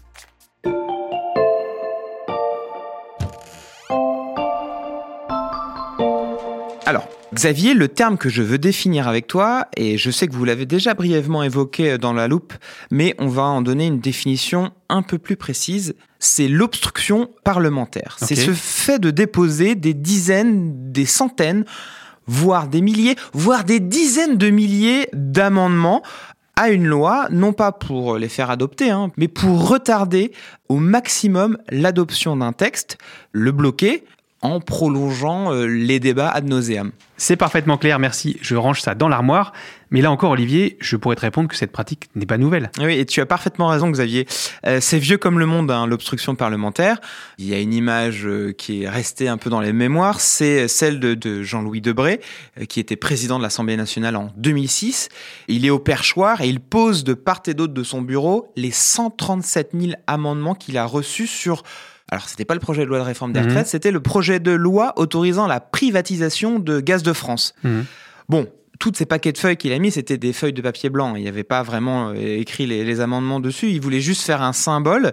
Xavier, 7.37 7.75
le 7.75 7.89
terme 7.89 8.17
que 8.17 8.31
je 8.31 8.41
veux 8.41 8.57
définir 8.57 9.09
avec 9.09 9.27
toi, 9.27 9.69
et 9.77 9.99
je 9.99 10.11
sais 10.11 10.27
que 10.27 10.33
vous 10.33 10.47
l'avez 10.47 10.65
déjà 10.65 10.95
brièvement 10.95 11.43
évoqué 11.43 11.99
dans 11.99 12.15
la 12.15 12.29
loupe, 12.29 12.55
mais 12.91 13.15
on 13.19 13.29
va 13.29 13.43
en 13.43 13.61
donner 13.61 13.87
une 13.87 14.01
définition 14.01 14.73
un 14.89 15.03
peu 15.03 15.19
plus 15.19 15.37
précise, 15.37 15.95
c'est 16.19 16.49
l'obstruction 16.49 17.29
parlementaire. 17.45 18.17
C'est 18.19 18.37
ce 18.37 18.53
fait 18.53 18.99
de 18.99 19.11
déposer 19.11 19.75
des 19.75 19.93
dizaines, 19.93 20.91
des 20.91 21.05
centaines, 21.05 21.67
voire 22.27 22.69
des 22.69 22.81
milliers, 22.81 23.17
voire 23.35 23.65
des 23.65 23.81
dizaines 23.81 24.39
de 24.39 24.49
milliers 24.49 25.11
d'amendements 25.13 26.03
à 26.57 26.71
une 26.71 26.87
loi, 26.87 27.29
non 27.31 27.53
pas 27.53 27.71
pour 27.71 28.17
les 28.17 28.31
faire 28.31 28.49
adopter, 28.49 28.89
hein, 28.89 29.13
mais 29.19 29.29
pour 29.29 29.69
retarder 29.69 30.33
au 30.71 30.77
maximum 30.77 31.59
l'adoption 31.69 32.35
d'un 32.35 32.55
texte, 32.55 32.97
le 33.33 33.53
bloquer, 33.53 34.05
en 34.55 34.61
prolongeant 34.61 35.53
euh, 35.53 35.67
les 35.67 36.01
débats 36.01 36.31
ad 36.31 36.47
nauseam. 36.47 36.93
C'est 37.19 37.37
parfaitement 37.37 37.79
clair, 37.79 37.99
merci. 37.99 38.37
Je 38.43 38.57
range 38.57 38.83
ça 38.83 38.95
dans 38.95 39.09
l'armoire. 39.09 39.53
Mais 39.91 40.03
là 40.03 40.11
encore, 40.11 40.33
Olivier, 40.33 40.77
je 40.81 40.97
pourrais 40.97 41.17
te 41.17 41.21
répondre 41.21 41.49
que 41.49 41.57
cette 41.57 41.73
pratique 41.73 42.09
n'est 42.15 42.27
pas 42.27 42.39
nouvelle. 42.39 42.71
Oui, 42.79 42.99
et 42.99 43.07
tu 43.07 43.21
as 43.21 43.27
parfaitement 43.27 43.69
raison, 43.69 43.89
Xavier. 43.89 44.27
Euh, 44.67 44.81
c'est 44.81 44.99
vieux 44.99 45.17
comme 45.17 45.39
le 45.39 45.47
monde, 45.47 45.71
hein, 45.71 45.87
l'obstruction 45.87 46.35
parlementaire. 46.35 47.01
Il 47.39 47.47
y 47.47 47.55
a 47.55 47.61
une 47.61 47.73
image 47.73 48.27
euh, 48.27 48.53
qui 48.53 48.83
est 48.83 48.89
restée 48.89 49.29
un 49.29 49.39
peu 49.39 49.49
dans 49.49 49.61
les 49.61 49.73
mémoires, 49.73 50.21
c'est 50.21 50.69
celle 50.69 50.99
de, 51.01 51.15
de 51.15 51.43
Jean-Louis 51.43 51.81
Debré, 51.81 52.21
euh, 52.61 52.65
qui 52.65 52.81
était 52.81 52.97
président 52.97 53.39
de 53.39 53.43
l'Assemblée 53.43 53.77
nationale 53.77 54.17
en 54.17 54.33
2006. 54.37 55.09
Il 55.49 55.65
est 55.65 55.71
au 55.71 55.79
perchoir 55.79 56.41
et 56.41 56.49
il 56.49 56.61
pose 56.61 57.05
de 57.05 57.15
part 57.15 57.43
et 57.47 57.55
d'autre 57.55 57.75
de 57.75 57.85
son 57.85 58.03
bureau 58.03 58.53
les 58.57 58.73
137 58.73 59.71
000 59.79 59.93
amendements 60.07 60.55
qu'il 60.55 60.79
a 60.79 60.85
reçus 60.85 61.27
sur 61.27 61.63
alors, 62.11 62.29
c'était 62.29 62.45
pas 62.45 62.55
le 62.55 62.61
projet 62.61 62.83
de 62.83 62.87
loi 62.89 62.99
de 62.99 63.05
réforme 63.05 63.33
des 63.33 63.41
Mhm. 63.41 63.47
retraites, 63.49 63.67
c'était 63.67 63.91
le 63.91 64.01
projet 64.01 64.39
de 64.39 64.53
loi 64.53 64.93
autorisant 64.97 65.47
la 65.47 65.59
privatisation 65.61 66.59
de 66.61 66.81
Gaz 66.81 67.03
de 67.03 67.13
France. 67.13 67.55
Mhm. 67.65 67.85
Bon, 68.29 68.47
toutes 68.79 68.97
ces 68.97 69.07
paquets 69.07 69.33
de 69.33 69.39
feuilles 69.39 69.57
qu'il 69.57 69.73
a 69.73 69.79
mis, 69.79 69.91
c'était 69.91 70.19
des 70.19 70.33
feuilles 70.33 70.53
de 70.53 70.61
papier 70.63 70.91
blanc. 70.91 71.17
Il 71.17 71.23
n'y 71.23 71.29
avait 71.29 71.45
pas 71.45 71.63
vraiment 71.63 72.11
euh, 72.11 72.15
écrit 72.15 72.67
les, 72.67 72.85
les 72.85 73.01
amendements 73.01 73.41
dessus. 73.41 73.71
Il 73.71 73.81
voulait 73.81 74.01
juste 74.03 74.23
faire 74.23 74.43
un 74.43 74.53
symbole. 74.53 75.13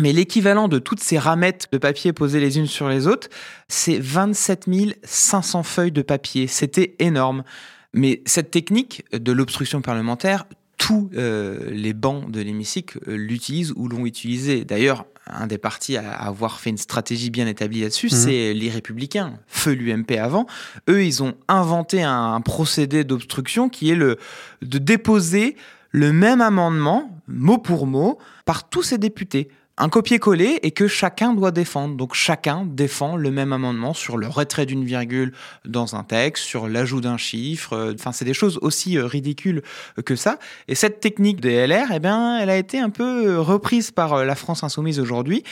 Mais 0.00 0.12
l'équivalent 0.12 0.66
de 0.66 0.78
toutes 0.78 1.00
ces 1.00 1.18
ramettes 1.18 1.68
de 1.72 1.78
papier 1.78 2.12
posées 2.12 2.40
les 2.40 2.58
unes 2.58 2.66
sur 2.66 2.88
les 2.88 3.06
autres, 3.06 3.28
c'est 3.68 3.98
27 4.00 4.66
500 5.04 5.62
feuilles 5.62 5.92
de 5.92 6.02
papier. 6.02 6.46
C'était 6.46 6.96
énorme. 6.98 7.44
Mais 7.92 8.22
cette 8.24 8.50
technique 8.50 9.04
de 9.12 9.30
l'obstruction 9.32 9.82
parlementaire, 9.82 10.46
tous 10.78 11.10
euh, 11.14 11.70
les 11.70 11.92
bancs 11.92 12.30
de 12.30 12.40
l'hémicycle 12.40 12.98
euh, 13.06 13.14
l'utilisent 13.16 13.72
ou 13.76 13.88
l'ont 13.88 14.06
utilisé. 14.06 14.64
D'ailleurs, 14.64 15.04
un 15.26 15.46
des 15.46 15.58
partis 15.58 15.96
à 15.96 16.10
avoir 16.12 16.58
fait 16.60 16.70
une 16.70 16.78
stratégie 16.78 17.30
bien 17.30 17.46
établie 17.46 17.80
là-dessus, 17.82 18.08
Mhm. 18.10 18.16
c'est 18.18 18.54
les 18.54 18.70
Républicains, 18.70 19.34
feu 19.46 19.72
l'UMP 19.72 20.18
avant. 20.18 20.46
Eux, 20.88 21.04
ils 21.04 21.22
ont 21.22 21.34
inventé 21.48 22.02
un, 22.02 22.34
un 22.34 22.40
procédé 22.40 23.04
d'obstruction 23.04 23.68
qui 23.68 23.90
est 23.90 23.94
le 23.94 24.18
de 24.62 24.78
déposer 24.78 25.56
le 25.90 26.12
même 26.12 26.40
amendement, 26.40 27.10
mot 27.28 27.58
pour 27.58 27.86
mot, 27.86 28.18
par 28.46 28.68
tous 28.68 28.82
ces 28.82 28.98
députés. 28.98 29.48
Un 29.78 29.88
copier-coller 29.88 30.60
et 30.62 30.70
que 30.70 30.86
chacun 30.86 31.32
doit 31.32 31.50
défendre. 31.50 31.96
Donc 31.96 32.14
chacun 32.14 32.64
défend 32.66 33.16
le 33.16 33.30
même 33.30 33.52
amendement 33.54 33.94
sur 33.94 34.18
le 34.18 34.26
retrait 34.28 34.66
d'une 34.66 34.84
virgule 34.84 35.32
dans 35.64 35.96
un 35.96 36.04
texte, 36.04 36.44
sur 36.44 36.68
l'ajout 36.68 37.00
d'un 37.00 37.16
chiffre. 37.16 37.72
euh, 37.72 37.94
Enfin, 37.94 38.12
c'est 38.12 38.26
des 38.26 38.34
choses 38.34 38.58
aussi 38.60 38.98
euh, 38.98 39.06
ridicules 39.06 39.62
que 40.04 40.14
ça. 40.14 40.38
Et 40.68 40.74
cette 40.74 41.00
technique 41.00 41.40
des 41.40 41.66
LR, 41.66 41.86
eh 41.94 42.00
bien, 42.00 42.38
elle 42.38 42.50
a 42.50 42.56
été 42.58 42.78
un 42.78 42.90
peu 42.90 43.26
euh, 43.28 43.40
reprise 43.40 43.90
par 43.90 44.24
la 44.26 44.34
France 44.34 44.62
insoumise 44.62 45.00
aujourd'hui 45.00 45.42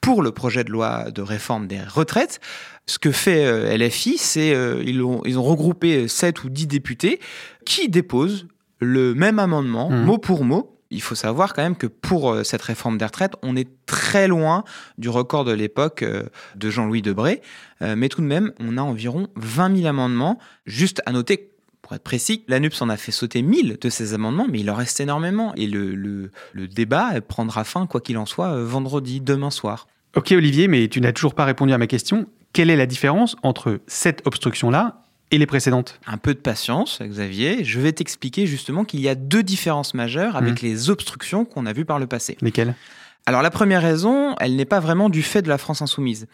pour 0.00 0.22
le 0.22 0.30
projet 0.30 0.62
de 0.64 0.70
loi 0.70 1.10
de 1.10 1.22
réforme 1.22 1.66
des 1.66 1.80
retraites. 1.80 2.38
Ce 2.86 2.98
que 2.98 3.10
fait 3.10 3.76
LFI, 3.78 4.18
c'est 4.18 4.54
ils, 4.84 5.02
ont, 5.02 5.22
ils 5.24 5.38
ont 5.38 5.42
regroupé 5.42 6.08
7 6.08 6.44
ou 6.44 6.50
10 6.50 6.66
députés 6.66 7.20
qui 7.64 7.88
déposent 7.88 8.46
le 8.80 9.14
même 9.14 9.38
amendement, 9.38 9.88
Mhm. 9.90 10.04
mot 10.04 10.18
pour 10.18 10.44
mot. 10.44 10.73
Il 10.94 11.02
faut 11.02 11.16
savoir 11.16 11.54
quand 11.54 11.62
même 11.62 11.76
que 11.76 11.88
pour 11.88 12.30
euh, 12.30 12.44
cette 12.44 12.62
réforme 12.62 12.98
des 12.98 13.04
retraites, 13.04 13.34
on 13.42 13.56
est 13.56 13.68
très 13.84 14.28
loin 14.28 14.64
du 14.96 15.08
record 15.08 15.44
de 15.44 15.52
l'époque 15.52 16.02
euh, 16.02 16.22
de 16.54 16.70
Jean-Louis 16.70 17.02
Debré. 17.02 17.42
Euh, 17.82 17.96
mais 17.96 18.08
tout 18.08 18.20
de 18.20 18.26
même, 18.26 18.52
on 18.60 18.78
a 18.78 18.82
environ 18.82 19.26
20 19.34 19.76
000 19.76 19.88
amendements. 19.88 20.38
Juste 20.66 21.02
à 21.04 21.12
noter 21.12 21.50
pour 21.82 21.94
être 21.94 22.04
précis, 22.04 22.44
l'ANUPS 22.48 22.80
en 22.80 22.88
a 22.88 22.96
fait 22.96 23.12
sauter 23.12 23.42
1000 23.42 23.76
de 23.78 23.90
ces 23.90 24.14
amendements, 24.14 24.46
mais 24.48 24.60
il 24.60 24.70
en 24.70 24.74
reste 24.74 25.00
énormément. 25.00 25.52
Et 25.56 25.66
le, 25.66 25.94
le, 25.94 26.68
débat 26.68 27.20
prendra 27.20 27.64
fin, 27.64 27.86
quoi 27.86 28.00
qu'il 28.00 28.16
en 28.16 28.24
soit, 28.24 28.62
vendredi, 28.62 29.20
demain 29.20 29.50
soir. 29.50 29.86
Ok 30.16 30.32
Olivier, 30.32 30.66
mais 30.66 30.88
tu 30.88 31.02
n'as 31.02 31.12
toujours 31.12 31.34
pas 31.34 31.44
répondu 31.44 31.74
à 31.74 31.78
ma 31.78 31.86
question. 31.86 32.26
Quelle 32.54 32.70
est 32.70 32.76
la 32.76 32.86
différence 32.86 33.36
entre 33.42 33.80
cette 33.86 34.26
obstruction-là 34.26 35.03
et 35.34 35.38
les 35.38 35.46
précédentes 35.46 35.98
Un 36.06 36.16
peu 36.16 36.32
de 36.32 36.38
patience, 36.38 37.00
Xavier. 37.02 37.64
Je 37.64 37.80
vais 37.80 37.92
t'expliquer 37.92 38.46
justement 38.46 38.84
qu'il 38.84 39.00
y 39.00 39.08
a 39.08 39.16
deux 39.16 39.42
différences 39.42 39.92
majeures 39.92 40.36
avec 40.36 40.62
les 40.62 40.90
obstructions 40.90 41.44
qu'on 41.44 41.66
a 41.66 41.72
vues 41.72 41.84
par 41.84 41.98
le 41.98 42.06
passé. 42.06 42.36
Lesquelles? 42.40 42.74
Alors 43.26 43.42
la 43.42 43.50
première 43.50 43.82
raison, 43.82 44.36
elle 44.38 44.54
n'est 44.54 44.64
pas 44.64 44.78
vraiment 44.80 45.08
du 45.08 45.22
fait 45.22 45.42
de 45.42 45.48
la 45.48 45.58
France 45.58 45.82
insoumise. 45.82 46.26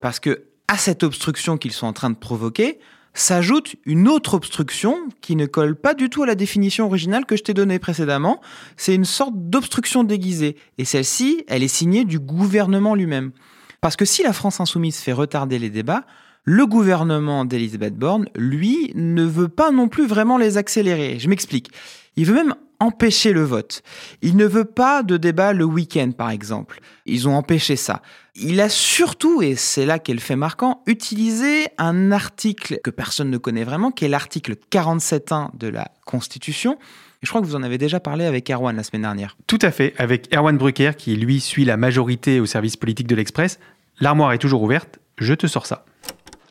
Parce 0.00 0.20
que 0.20 0.44
à 0.68 0.76
cette 0.76 1.02
obstruction 1.02 1.56
qu'ils 1.58 1.72
sont 1.72 1.86
en 1.86 1.92
train 1.92 2.10
de 2.10 2.16
provoquer, 2.16 2.78
s'ajoute 3.12 3.74
une 3.86 4.08
autre 4.08 4.34
obstruction 4.34 4.98
qui 5.20 5.34
ne 5.34 5.46
colle 5.46 5.74
pas 5.74 5.94
du 5.94 6.08
tout 6.08 6.22
à 6.22 6.26
la 6.26 6.34
définition 6.36 6.86
originale 6.86 7.26
que 7.26 7.36
je 7.36 7.42
t'ai 7.42 7.54
donnée 7.54 7.80
précédemment. 7.80 8.40
C'est 8.76 8.94
une 8.94 9.04
sorte 9.04 9.34
d'obstruction 9.34 10.04
déguisée. 10.04 10.56
Et 10.78 10.84
celle-ci, 10.84 11.44
elle 11.48 11.62
est 11.64 11.68
signée 11.68 12.04
du 12.04 12.20
gouvernement 12.20 12.94
lui-même. 12.94 13.32
Parce 13.80 13.96
que 13.96 14.04
si 14.04 14.22
la 14.22 14.32
France 14.32 14.60
insoumise 14.60 14.98
fait 14.98 15.12
retarder 15.12 15.58
les 15.58 15.70
débats, 15.70 16.04
le 16.44 16.66
gouvernement 16.66 17.44
d'Elisabeth 17.44 17.96
Borne, 17.96 18.28
lui, 18.36 18.92
ne 18.94 19.24
veut 19.24 19.48
pas 19.48 19.70
non 19.70 19.88
plus 19.88 20.06
vraiment 20.06 20.38
les 20.38 20.58
accélérer. 20.58 21.18
Je 21.18 21.28
m'explique. 21.28 21.70
Il 22.16 22.26
veut 22.26 22.34
même 22.34 22.54
empêcher 22.80 23.32
le 23.32 23.42
vote. 23.42 23.82
Il 24.20 24.36
ne 24.36 24.44
veut 24.44 24.64
pas 24.64 25.02
de 25.02 25.16
débat 25.16 25.52
le 25.52 25.64
week-end, 25.64 26.10
par 26.12 26.30
exemple. 26.30 26.80
Ils 27.06 27.28
ont 27.28 27.34
empêché 27.34 27.76
ça. 27.76 28.02
Il 28.34 28.60
a 28.60 28.68
surtout, 28.68 29.42
et 29.42 29.54
c'est 29.54 29.86
là 29.86 29.98
qu'est 29.98 30.12
le 30.12 30.20
fait 30.20 30.36
marquant, 30.36 30.82
utilisé 30.86 31.68
un 31.78 32.12
article 32.12 32.78
que 32.82 32.90
personne 32.90 33.30
ne 33.30 33.38
connaît 33.38 33.64
vraiment, 33.64 33.90
qui 33.90 34.04
est 34.04 34.08
l'article 34.08 34.56
47.1 34.70 35.56
de 35.56 35.68
la 35.68 35.88
Constitution. 36.04 36.78
Je 37.22 37.28
crois 37.30 37.40
que 37.40 37.46
vous 37.46 37.56
en 37.56 37.62
avez 37.62 37.78
déjà 37.78 38.00
parlé 38.00 38.26
avec 38.26 38.50
Erwan 38.50 38.76
la 38.76 38.82
semaine 38.82 39.02
dernière. 39.02 39.36
Tout 39.46 39.58
à 39.62 39.70
fait, 39.70 39.94
avec 39.96 40.34
Erwan 40.34 40.58
Brucker 40.58 40.92
qui 40.98 41.16
lui 41.16 41.40
suit 41.40 41.64
la 41.64 41.78
majorité 41.78 42.38
au 42.38 42.46
service 42.46 42.76
politique 42.76 43.06
de 43.06 43.14
l'Express. 43.14 43.58
L'armoire 44.00 44.32
est 44.32 44.38
toujours 44.38 44.62
ouverte, 44.62 44.98
je 45.18 45.32
te 45.32 45.46
sors 45.46 45.64
ça. 45.64 45.86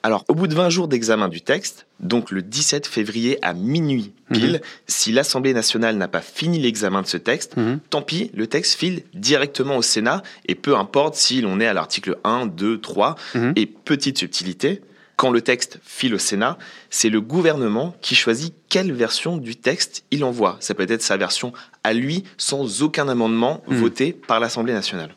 Alors, 0.06 0.26
au 0.28 0.36
bout 0.36 0.48
de 0.48 0.54
20 0.56 0.70
jours 0.70 0.90
d'examen 0.90 1.30
du 1.30 1.42
texte, 1.42 1.86
donc 2.02 2.30
le 2.30 2.42
17 2.42 2.88
février 2.88 3.40
à 3.42 3.54
minuit 3.54 4.12
pile, 4.34 4.62
si 4.86 5.14
l'Assemblée 5.14 5.54
nationale 5.54 5.96
n'a 5.96 6.10
pas 6.10 6.20
fini 6.20 6.60
l'examen 6.60 7.02
de 7.02 7.08
ce 7.08 7.16
texte, 7.16 7.56
Mhm. 7.56 7.80
tant 7.90 8.02
pis, 8.02 8.30
le 8.34 8.48
texte 8.48 8.78
file 8.78 9.04
directement 9.14 9.78
au 9.78 9.82
Sénat, 9.82 10.22
et 10.46 10.56
peu 10.56 10.76
importe 10.76 11.16
si 11.16 11.40
l'on 11.40 11.62
est 11.62 11.68
à 11.68 11.74
l'article 11.74 12.18
1, 12.26 12.48
2, 12.48 12.82
3, 12.82 13.16
Mhm. 13.36 13.54
et 13.56 13.66
petite 13.66 14.18
subtilité, 14.18 14.82
quand 15.16 15.30
le 15.32 15.40
texte 15.40 15.80
file 15.86 16.16
au 16.16 16.18
Sénat, 16.18 16.58
c'est 16.90 17.10
le 17.10 17.22
gouvernement 17.22 17.96
qui 18.02 18.16
choisit 18.16 18.54
quelle 18.68 18.92
version 18.92 19.38
du 19.38 19.56
texte 19.56 20.04
il 20.12 20.26
envoie. 20.26 20.58
Ça 20.60 20.74
peut 20.74 20.86
être 20.90 21.02
sa 21.04 21.16
version 21.16 21.54
à 21.86 21.94
lui, 21.94 22.26
sans 22.38 22.82
aucun 22.82 23.08
amendement 23.08 23.64
Mhm. 23.70 23.78
voté 23.78 24.12
par 24.12 24.42
l'Assemblée 24.42 24.74
nationale. 24.74 25.16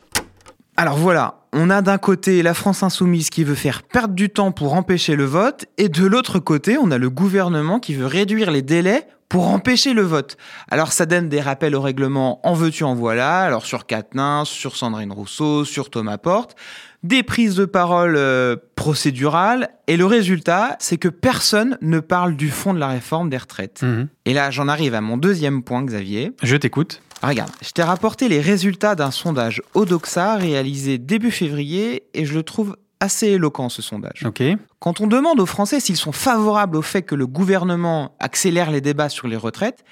Alors 0.77 0.95
voilà, 0.95 1.39
on 1.59 1.71
a 1.71 1.81
d'un 1.81 1.97
côté 1.97 2.43
la 2.43 2.53
France 2.53 2.83
insoumise 2.83 3.31
qui 3.31 3.43
veut 3.43 3.55
faire 3.55 3.81
perdre 3.81 4.13
du 4.13 4.29
temps 4.29 4.51
pour 4.51 4.75
empêcher 4.75 5.15
le 5.15 5.25
vote, 5.25 5.65
et 5.77 5.89
de 5.89 6.05
l'autre 6.05 6.37
côté, 6.37 6.77
on 6.77 6.91
a 6.91 6.99
le 6.99 7.09
gouvernement 7.09 7.79
qui 7.79 7.95
veut 7.95 8.05
réduire 8.05 8.51
les 8.51 8.61
délais 8.61 9.07
pour 9.27 9.47
empêcher 9.47 9.93
le 9.93 10.03
vote. 10.03 10.37
Alors 10.69 10.93
ça 10.93 11.07
donne 11.07 11.29
des 11.29 11.41
rappels 11.41 11.75
au 11.75 11.81
règlement 11.81 12.39
en 12.47 12.53
veux-tu 12.53 12.83
en 12.83 12.93
voilà, 12.93 13.41
alors 13.41 13.65
sur 13.65 13.87
Quatennens, 13.87 14.47
sur 14.47 14.75
Sandrine 14.75 15.11
Rousseau, 15.11 15.65
sur 15.65 15.89
Thomas 15.89 16.19
Porte, 16.19 16.55
des 17.01 17.23
prises 17.23 17.55
de 17.55 17.65
parole 17.65 18.15
euh, 18.17 18.55
procédurales, 18.75 19.69
et 19.87 19.97
le 19.97 20.05
résultat, 20.05 20.75
c'est 20.79 20.97
que 20.97 21.09
personne 21.09 21.77
ne 21.81 21.99
parle 21.99 22.35
du 22.35 22.51
fond 22.51 22.75
de 22.75 22.79
la 22.79 22.87
réforme 22.87 23.31
des 23.31 23.37
retraites. 23.37 23.81
Mhm. 23.81 24.07
Et 24.25 24.33
là, 24.33 24.51
j'en 24.51 24.67
arrive 24.67 24.93
à 24.93 25.01
mon 25.01 25.17
deuxième 25.17 25.63
point, 25.63 25.83
Xavier. 25.83 26.33
Je 26.43 26.55
t'écoute. 26.55 27.01
Regarde, 27.23 27.51
je 27.61 27.71
t'ai 27.71 27.83
rapporté 27.83 28.29
les 28.29 28.41
résultats 28.41 28.95
d'un 28.95 29.11
sondage 29.11 29.61
Odoxa 29.73 30.35
réalisé 30.35 30.97
début 30.97 31.31
février 31.31 32.03
et 32.13 32.25
je 32.25 32.33
le 32.33 32.43
trouve 32.43 32.77
assez 32.99 33.27
éloquent 33.27 33.69
ce 33.69 33.81
sondage. 33.81 34.23
Ok. 34.25 34.43
Quand 34.79 35.01
on 35.01 35.07
demande 35.07 35.39
aux 35.39 35.45
Français 35.45 35.79
s'ils 35.79 35.97
sont 35.97 36.11
favorables 36.11 36.77
au 36.77 36.81
fait 36.81 37.03
que 37.03 37.15
le 37.15 37.27
gouvernement 37.27 38.15
accélère 38.19 38.71
les 38.71 38.81
débats 38.81 39.09
sur 39.09 39.27
les 39.27 39.37
retraites, 39.37 39.83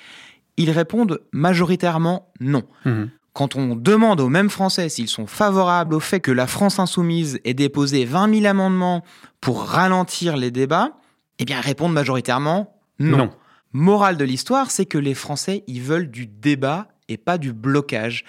ils 0.58 0.72
répondent 0.72 1.20
majoritairement 1.32 2.32
non. 2.40 2.64
Mhm. 2.86 3.10
Quand 3.34 3.56
on 3.56 3.76
demande 3.76 4.22
aux 4.22 4.30
mêmes 4.30 4.50
Français 4.50 4.90
s'ils 4.90 5.10
sont 5.10 5.28
favorables 5.28 5.94
au 5.94 6.00
fait 6.00 6.20
que 6.20 6.32
la 6.32 6.48
France 6.48 6.80
insoumise 6.80 7.40
ait 7.44 7.54
déposé 7.54 8.06
20 8.06 8.34
000 8.34 8.46
amendements 8.46 9.04
pour 9.42 9.64
ralentir 9.64 10.38
les 10.38 10.52
débats, 10.52 10.92
eh 11.40 11.46
bien 11.46 11.58
ils 11.60 11.66
répondent 11.66 11.94
majoritairement 11.94 12.76
non. 13.00 13.18
Non. 13.18 13.30
Morale 13.74 14.16
de 14.16 14.24
l'histoire, 14.24 14.72
c'est 14.72 14.86
que 14.86 14.98
les 14.98 15.14
Français, 15.14 15.66
ils 15.68 15.82
veulent 15.82 16.10
du 16.10 16.28
débat 16.28 16.88
et 17.10 17.18
pas 17.18 17.38
du 17.38 17.54
blocage. 17.54 18.24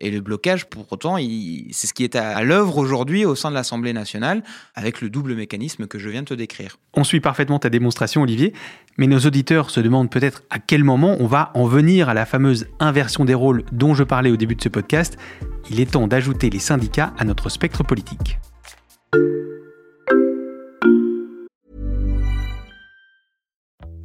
Et 0.00 0.10
le 0.10 0.20
blocage, 0.20 0.66
pour 0.66 0.92
autant, 0.92 1.16
c'est 1.16 1.86
ce 1.86 1.94
qui 1.94 2.02
est 2.02 2.16
à 2.16 2.42
l'œuvre 2.42 2.76
aujourd'hui 2.78 3.24
au 3.24 3.36
sein 3.36 3.50
de 3.50 3.54
l'Assemblée 3.54 3.92
nationale, 3.92 4.42
avec 4.74 5.00
le 5.00 5.08
double 5.08 5.36
mécanisme 5.36 5.86
que 5.86 6.00
je 6.00 6.08
viens 6.08 6.22
de 6.22 6.26
te 6.26 6.34
décrire. 6.34 6.78
On 6.94 7.04
suit 7.04 7.20
parfaitement 7.20 7.60
ta 7.60 7.70
démonstration, 7.70 8.22
Olivier, 8.22 8.52
mais 8.98 9.06
nos 9.06 9.20
auditeurs 9.20 9.70
se 9.70 9.78
demandent 9.78 10.10
peut-être 10.10 10.42
à 10.50 10.58
quel 10.58 10.82
moment 10.82 11.16
on 11.20 11.26
va 11.26 11.52
en 11.54 11.66
venir 11.66 12.08
à 12.08 12.14
la 12.14 12.26
fameuse 12.26 12.66
inversion 12.80 13.24
des 13.24 13.34
rôles 13.34 13.64
dont 13.70 13.94
je 13.94 14.02
parlais 14.02 14.32
au 14.32 14.36
début 14.36 14.56
de 14.56 14.62
ce 14.62 14.68
podcast. 14.68 15.16
Il 15.70 15.78
est 15.78 15.92
temps 15.92 16.08
d'ajouter 16.08 16.50
les 16.50 16.58
syndicats 16.58 17.14
à 17.16 17.24
notre 17.24 17.48
spectre 17.48 17.84
politique. 17.84 18.38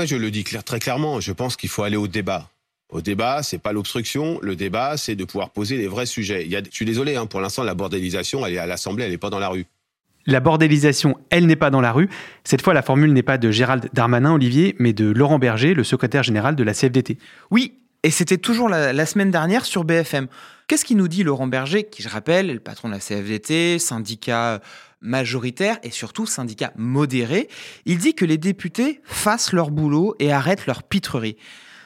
Moi, 0.00 0.06
je 0.06 0.16
le 0.16 0.30
dis 0.30 0.44
clair, 0.44 0.64
très 0.64 0.78
clairement, 0.78 1.20
je 1.20 1.30
pense 1.30 1.56
qu'il 1.56 1.68
faut 1.68 1.82
aller 1.82 1.98
au 1.98 2.08
débat. 2.08 2.48
Au 2.88 3.02
débat, 3.02 3.42
c'est 3.42 3.58
pas 3.58 3.74
l'obstruction. 3.74 4.38
Le 4.40 4.56
débat, 4.56 4.96
c'est 4.96 5.14
de 5.14 5.26
pouvoir 5.26 5.50
poser 5.50 5.76
les 5.76 5.88
vrais 5.88 6.06
sujets. 6.06 6.46
Il 6.46 6.50
y 6.50 6.56
a, 6.56 6.62
je 6.64 6.74
suis 6.74 6.86
désolé, 6.86 7.16
hein, 7.16 7.26
pour 7.26 7.42
l'instant, 7.42 7.64
la 7.64 7.74
bordélisation, 7.74 8.46
elle 8.46 8.54
est 8.54 8.58
à 8.58 8.64
l'Assemblée, 8.64 9.04
elle 9.04 9.10
n'est 9.10 9.18
pas 9.18 9.28
dans 9.28 9.38
la 9.38 9.50
rue. 9.50 9.66
La 10.24 10.40
bordélisation, 10.40 11.18
elle 11.28 11.44
n'est 11.44 11.54
pas 11.54 11.68
dans 11.68 11.82
la 11.82 11.92
rue. 11.92 12.08
Cette 12.44 12.62
fois, 12.62 12.72
la 12.72 12.80
formule 12.80 13.12
n'est 13.12 13.22
pas 13.22 13.36
de 13.36 13.50
Gérald 13.50 13.90
Darmanin, 13.92 14.32
Olivier, 14.32 14.74
mais 14.78 14.94
de 14.94 15.04
Laurent 15.04 15.38
Berger, 15.38 15.74
le 15.74 15.84
secrétaire 15.84 16.22
général 16.22 16.56
de 16.56 16.64
la 16.64 16.72
CFDT. 16.72 17.18
Oui, 17.50 17.74
et 18.02 18.10
c'était 18.10 18.38
toujours 18.38 18.70
la, 18.70 18.94
la, 18.94 19.04
semaine 19.04 19.30
dernière 19.30 19.66
sur 19.66 19.84
BFM. 19.84 20.28
Qu'est-ce 20.70 20.84
qu'il 20.84 20.98
nous 20.98 21.08
dit 21.08 21.24
Laurent 21.24 21.48
Berger, 21.48 21.82
qui, 21.82 22.00
je 22.00 22.08
rappelle, 22.08 22.48
est 22.48 22.54
le 22.54 22.60
patron 22.60 22.86
de 22.86 22.94
la 22.94 23.00
CFDT, 23.00 23.80
syndicat 23.80 24.60
majoritaire 25.00 25.80
et 25.82 25.90
surtout 25.90 26.26
syndicat 26.26 26.72
modéré 26.76 27.48
Il 27.86 27.98
dit 27.98 28.14
que 28.14 28.24
les 28.24 28.38
députés 28.38 29.00
fassent 29.02 29.52
leur 29.52 29.72
boulot 29.72 30.14
et 30.20 30.32
arrêtent 30.32 30.68
leur 30.68 30.84
pitrerie. 30.84 31.36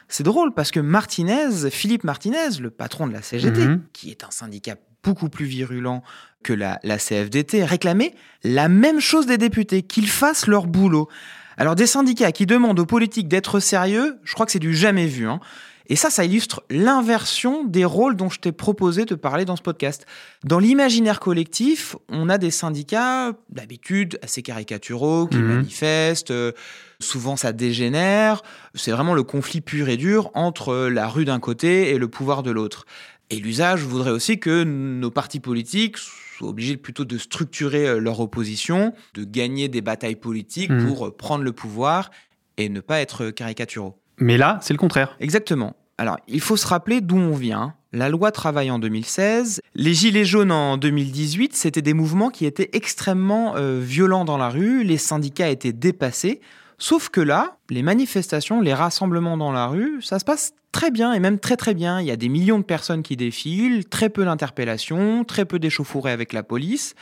C'est 0.08 0.22
drôle 0.22 0.52
parce 0.52 0.70
que 0.70 0.80
Martinez, 0.80 1.70
Philippe 1.70 2.04
Martinez, 2.04 2.60
le 2.60 2.68
patron 2.68 3.06
de 3.06 3.14
la 3.14 3.22
CGT, 3.22 3.68
mmh. 3.68 3.82
qui 3.94 4.10
est 4.10 4.22
un 4.22 4.30
syndicat 4.30 4.76
beaucoup 5.02 5.30
plus 5.30 5.46
virulent 5.46 6.02
que 6.42 6.52
la, 6.52 6.78
la 6.82 6.98
CFDT, 6.98 7.64
réclamait 7.64 8.14
la 8.42 8.68
même 8.68 9.00
chose 9.00 9.24
des 9.24 9.38
députés, 9.38 9.80
qu'ils 9.80 10.10
fassent 10.10 10.46
leur 10.46 10.66
boulot. 10.66 11.08
Alors 11.56 11.74
des 11.74 11.86
syndicats 11.86 12.32
qui 12.32 12.44
demandent 12.44 12.80
aux 12.80 12.84
politiques 12.84 13.28
d'être 13.28 13.60
sérieux, 13.60 14.18
je 14.24 14.34
crois 14.34 14.44
que 14.44 14.52
c'est 14.52 14.58
du 14.58 14.74
jamais 14.74 15.06
vu. 15.06 15.26
Hein. 15.26 15.40
Et 15.86 15.96
ça, 15.96 16.08
ça 16.08 16.24
illustre 16.24 16.62
l'inversion 16.70 17.64
des 17.64 17.84
rôles 17.84 18.16
dont 18.16 18.30
je 18.30 18.40
t'ai 18.40 18.52
proposé 18.52 19.04
de 19.04 19.14
parler 19.14 19.44
dans 19.44 19.56
ce 19.56 19.62
podcast. 19.62 20.06
Dans 20.42 20.58
l'imaginaire 20.58 21.20
collectif, 21.20 21.94
on 22.08 22.28
a 22.30 22.38
des 22.38 22.50
syndicats, 22.50 23.32
d'habitude, 23.50 24.18
assez 24.22 24.42
caricaturaux, 24.42 25.26
qui 25.26 25.36
mmh. 25.36 25.54
manifestent. 25.56 26.30
Euh, 26.30 26.52
souvent, 27.00 27.36
ça 27.36 27.52
dégénère. 27.52 28.42
C'est 28.74 28.92
vraiment 28.92 29.14
le 29.14 29.24
conflit 29.24 29.60
pur 29.60 29.88
et 29.90 29.98
dur 29.98 30.30
entre 30.34 30.88
la 30.88 31.06
rue 31.06 31.26
d'un 31.26 31.40
côté 31.40 31.90
et 31.90 31.98
le 31.98 32.08
pouvoir 32.08 32.42
de 32.42 32.50
l'autre. 32.50 32.86
Et 33.28 33.36
l'usage 33.36 33.82
voudrait 33.82 34.10
aussi 34.10 34.38
que 34.38 34.64
nos 34.64 35.10
partis 35.10 35.40
politiques 35.40 35.98
soient 35.98 36.48
obligés 36.48 36.76
plutôt 36.76 37.04
de 37.04 37.18
structurer 37.18 37.86
euh, 37.86 37.98
leur 37.98 38.20
opposition, 38.20 38.94
de 39.14 39.24
gagner 39.24 39.68
des 39.68 39.82
batailles 39.82 40.16
politiques 40.16 40.70
mmh. 40.70 40.86
pour 40.86 41.06
euh, 41.06 41.10
prendre 41.10 41.44
le 41.44 41.52
pouvoir 41.52 42.10
et 42.56 42.68
ne 42.70 42.80
pas 42.80 43.00
être 43.00 43.30
caricaturaux. 43.30 43.98
Mais 44.18 44.36
là, 44.36 44.58
c'est 44.62 44.74
le 44.74 44.78
contraire. 44.78 45.16
Exactement. 45.20 45.74
Alors, 45.98 46.18
il 46.26 46.40
faut 46.40 46.56
se 46.56 46.66
rappeler 46.66 47.00
d'où 47.00 47.16
on 47.16 47.34
vient. 47.34 47.74
La 47.92 48.08
loi 48.08 48.32
travail 48.32 48.70
en 48.70 48.80
2016, 48.80 49.60
les 49.76 49.94
gilets 49.94 50.24
jaunes 50.24 50.50
en 50.50 50.76
2018, 50.76 51.54
c'était 51.54 51.82
des 51.82 51.94
mouvements 51.94 52.30
qui 52.30 52.46
étaient 52.46 52.70
extrêmement 52.72 53.54
euh, 53.56 53.80
violents 53.80 54.24
dans 54.24 54.36
la 54.36 54.48
rue, 54.48 54.82
les 54.82 54.98
syndicats 54.98 55.48
étaient 55.48 55.72
dépassés. 55.72 56.40
Sauf 56.78 57.08
que 57.08 57.20
là, 57.20 57.56
les 57.70 57.82
manifestations, 57.82 58.60
les 58.60 58.74
rassemblements 58.74 59.36
dans 59.36 59.52
la 59.52 59.66
rue, 59.66 60.02
ça 60.02 60.18
se 60.18 60.24
passe 60.24 60.54
très 60.72 60.90
bien 60.90 61.12
et 61.12 61.20
même 61.20 61.38
très 61.38 61.56
très 61.56 61.72
bien. 61.72 62.00
Il 62.00 62.06
y 62.06 62.10
a 62.10 62.16
des 62.16 62.28
millions 62.28 62.58
de 62.58 62.64
personnes 62.64 63.04
qui 63.04 63.16
défilent, 63.16 63.84
très 63.84 64.08
peu 64.08 64.24
d'interpellations, 64.24 65.22
très 65.22 65.44
peu 65.44 65.60
d'échauffourées 65.60 66.10
avec 66.10 66.32
la 66.32 66.42
police. 66.42 66.96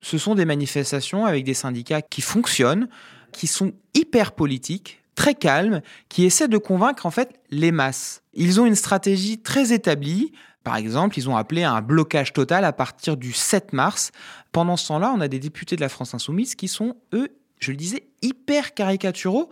Ce 0.00 0.18
sont 0.18 0.36
des 0.36 0.44
manifestations 0.44 1.26
avec 1.26 1.42
des 1.42 1.54
syndicats 1.54 2.02
qui 2.02 2.20
fonctionnent, 2.20 2.88
qui 3.32 3.48
sont 3.48 3.72
hyper 3.94 4.30
politiques, 4.30 5.02
très 5.16 5.34
calmes, 5.34 5.80
qui 6.08 6.24
essaient 6.24 6.46
de 6.46 6.58
convaincre 6.58 7.06
en 7.06 7.10
fait 7.10 7.40
les 7.50 7.72
masses. 7.72 8.22
Ils 8.34 8.60
ont 8.60 8.66
une 8.66 8.76
stratégie 8.76 9.38
très 9.38 9.72
établie. 9.72 10.30
Par 10.62 10.76
exemple, 10.76 11.18
ils 11.18 11.28
ont 11.28 11.36
appelé 11.36 11.64
à 11.64 11.72
un 11.72 11.80
blocage 11.80 12.32
total 12.32 12.64
à 12.64 12.72
partir 12.72 13.16
du 13.16 13.32
7 13.32 13.72
mars. 13.72 14.12
Pendant 14.52 14.76
ce 14.76 14.88
temps-là, 14.88 15.12
on 15.16 15.20
a 15.20 15.26
des 15.26 15.40
députés 15.40 15.74
de 15.74 15.80
la 15.80 15.88
France 15.88 16.14
insoumise 16.14 16.54
qui 16.54 16.68
sont, 16.68 16.94
eux, 17.12 17.28
je 17.58 17.72
le 17.72 17.76
disais, 17.76 18.06
hyper 18.22 18.74
caricaturaux 18.74 19.50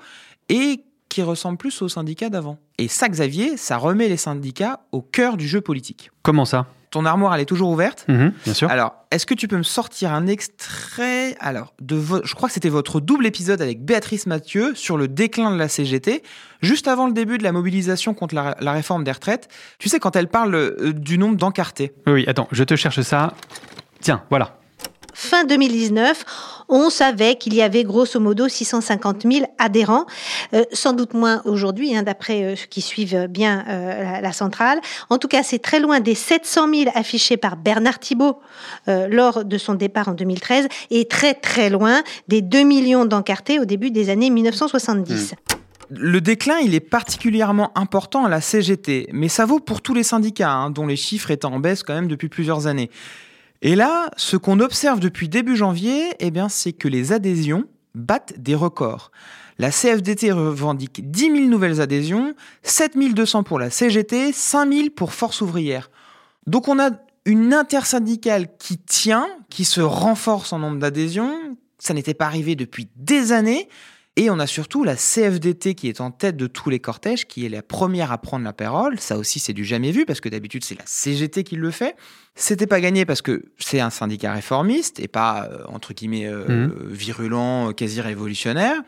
et 0.48 0.84
qui 1.08 1.22
ressemblent 1.22 1.58
plus 1.58 1.80
aux 1.82 1.88
syndicats 1.88 2.28
d'avant. 2.28 2.58
Et 2.78 2.88
ça, 2.88 3.08
Xavier, 3.08 3.56
ça 3.56 3.76
remet 3.76 4.08
les 4.08 4.16
syndicats 4.16 4.80
au 4.92 5.00
cœur 5.00 5.36
du 5.36 5.46
jeu 5.46 5.60
politique. 5.60 6.10
Comment 6.22 6.44
ça? 6.44 6.66
Ton 6.94 7.04
armoire, 7.06 7.34
elle 7.34 7.40
est 7.40 7.44
toujours 7.46 7.70
ouverte. 7.70 8.04
Mmh, 8.06 8.28
bien 8.44 8.54
sûr. 8.54 8.70
Alors, 8.70 8.94
est-ce 9.10 9.26
que 9.26 9.34
tu 9.34 9.48
peux 9.48 9.56
me 9.56 9.64
sortir 9.64 10.12
un 10.12 10.28
extrait? 10.28 11.36
Alors, 11.40 11.74
de 11.80 12.00
je 12.22 12.34
crois 12.34 12.48
que 12.48 12.54
c'était 12.54 12.68
votre 12.68 13.00
double 13.00 13.26
épisode 13.26 13.60
avec 13.60 13.84
Béatrice 13.84 14.26
Mathieu 14.26 14.76
sur 14.76 14.96
le 14.96 15.08
déclin 15.08 15.50
de 15.50 15.56
la 15.56 15.68
CGT, 15.68 16.22
juste 16.62 16.86
avant 16.86 17.08
le 17.08 17.12
début 17.12 17.36
de 17.36 17.42
la 17.42 17.50
mobilisation 17.50 18.14
contre 18.14 18.36
la, 18.36 18.56
la 18.60 18.72
réforme 18.72 19.02
des 19.02 19.10
retraites. 19.10 19.48
Tu 19.80 19.88
sais, 19.88 19.98
quand 19.98 20.14
elle 20.14 20.28
parle 20.28 20.54
euh, 20.54 20.92
du 20.92 21.18
nombre 21.18 21.36
d'encartés. 21.36 21.92
Oui, 22.06 22.12
oui, 22.12 22.24
attends, 22.28 22.46
je 22.52 22.62
te 22.62 22.76
cherche 22.76 23.00
ça. 23.00 23.34
Tiens, 24.00 24.22
voilà 24.30 24.56
fin 25.14 25.44
2019, 25.44 26.24
on 26.68 26.90
savait 26.90 27.36
qu'il 27.36 27.54
y 27.54 27.62
avait 27.62 27.84
grosso 27.84 28.20
modo 28.20 28.48
650 28.48 29.22
000 29.30 29.46
adhérents, 29.58 30.06
euh, 30.52 30.64
sans 30.72 30.92
doute 30.92 31.14
moins 31.14 31.40
aujourd'hui, 31.44 31.96
hein, 31.96 32.02
d'après 32.02 32.42
euh, 32.42 32.56
ceux 32.56 32.66
qui 32.66 32.80
suivent 32.80 33.26
bien 33.28 33.64
euh, 33.68 34.20
la, 34.20 34.32
centrale. 34.32 34.80
En 35.10 35.18
tout 35.18 35.28
cas, 35.28 35.42
c'est 35.42 35.60
très 35.60 35.80
loin 35.80 36.00
des 36.00 36.14
700 36.14 36.68
000 36.74 36.90
affichés 36.94 37.36
par 37.36 37.56
Bernard 37.56 38.00
Thibault 38.00 38.40
lors 38.86 39.44
de 39.44 39.58
son 39.58 39.74
départ 39.74 40.08
en 40.08 40.12
2013, 40.12 40.66
et 40.90 41.06
très 41.06 41.34
très 41.34 41.70
loin 41.70 42.02
des 42.28 42.42
2 42.42 42.62
millions 42.62 43.04
d'encartés 43.04 43.60
au 43.60 43.64
début 43.64 43.90
des 43.90 44.10
années 44.10 44.30
1970. 44.30 45.32
Mmh. 45.32 45.54
Le 45.90 46.20
déclin, 46.20 46.58
il 46.58 46.74
est 46.74 46.80
particulièrement 46.80 47.70
important 47.78 48.24
à 48.24 48.28
la 48.28 48.40
CGT, 48.40 49.08
mais 49.12 49.28
ça 49.28 49.46
vaut 49.46 49.60
pour 49.60 49.80
tous 49.80 49.94
les 49.94 50.02
syndicats, 50.02 50.50
hein, 50.50 50.70
dont 50.70 50.86
les 50.86 50.96
chiffres 50.96 51.30
étaient 51.30 51.44
en 51.46 51.60
baisse 51.60 51.82
quand 51.82 51.94
même 51.94 52.08
depuis 52.08 52.28
plusieurs 52.28 52.66
années. 52.66 52.90
Et 53.66 53.76
là, 53.76 54.10
ce 54.18 54.36
qu'on 54.36 54.60
observe 54.60 55.00
depuis 55.00 55.30
début 55.30 55.56
janvier, 55.56 56.12
eh 56.20 56.30
c'est 56.50 56.74
que 56.74 56.86
les 56.86 57.12
adhésions 57.12 57.64
battent 57.94 58.38
des 58.38 58.54
records. 58.54 59.10
La 59.58 59.70
CFDT 59.70 60.32
revendique 60.32 61.10
10 61.10 61.20
000 61.20 61.36
nouvelles 61.46 61.80
adhésions, 61.80 62.34
7 62.62 62.98
200 63.14 63.42
pour 63.42 63.58
la 63.58 63.70
CGT, 63.70 64.32
5 64.34 64.70
000 64.70 64.88
pour 64.94 65.14
Force 65.14 65.40
ouvrière. 65.40 65.90
Donc 66.46 66.68
on 66.68 66.78
a 66.78 66.90
une 67.24 67.54
intersyndicale 67.54 68.54
qui 68.58 68.76
tient, 68.76 69.26
qui 69.48 69.64
se 69.64 69.80
renforce 69.80 70.52
en 70.52 70.58
nombre 70.58 70.78
d'adhésions. 70.78 71.34
Ça 71.78 71.94
n'était 71.94 72.12
pas 72.12 72.26
arrivé 72.26 72.56
depuis 72.56 72.90
des 72.96 73.32
années. 73.32 73.70
Et 74.16 74.30
on 74.30 74.38
a 74.38 74.46
surtout 74.46 74.84
la 74.84 74.94
CFDT 74.94 75.74
qui 75.74 75.88
est 75.88 76.00
en 76.00 76.12
tête 76.12 76.36
de 76.36 76.46
tous 76.46 76.70
les 76.70 76.78
cortèges, 76.78 77.26
qui 77.26 77.44
est 77.44 77.48
la 77.48 77.62
première 77.62 78.12
à 78.12 78.18
prendre 78.18 78.44
la 78.44 78.52
parole. 78.52 79.00
Ça 79.00 79.18
aussi, 79.18 79.40
c'est 79.40 79.52
du 79.52 79.64
jamais 79.64 79.90
vu, 79.90 80.04
parce 80.06 80.20
que 80.20 80.28
d'habitude, 80.28 80.62
c'est 80.62 80.78
la 80.78 80.86
CGT 80.86 81.42
qui 81.42 81.56
le 81.56 81.70
fait. 81.72 81.96
C'était 82.36 82.68
pas 82.68 82.80
gagné 82.80 83.04
parce 83.04 83.22
que 83.22 83.46
c'est 83.58 83.80
un 83.80 83.90
syndicat 83.90 84.32
réformiste 84.32 85.00
et 85.00 85.08
pas, 85.08 85.48
euh, 85.50 85.64
entre 85.66 85.94
guillemets, 85.94 86.26
euh, 86.26 86.68
mmh. 86.68 86.92
virulent, 86.92 87.72
quasi 87.72 88.00
révolutionnaire. 88.00 88.82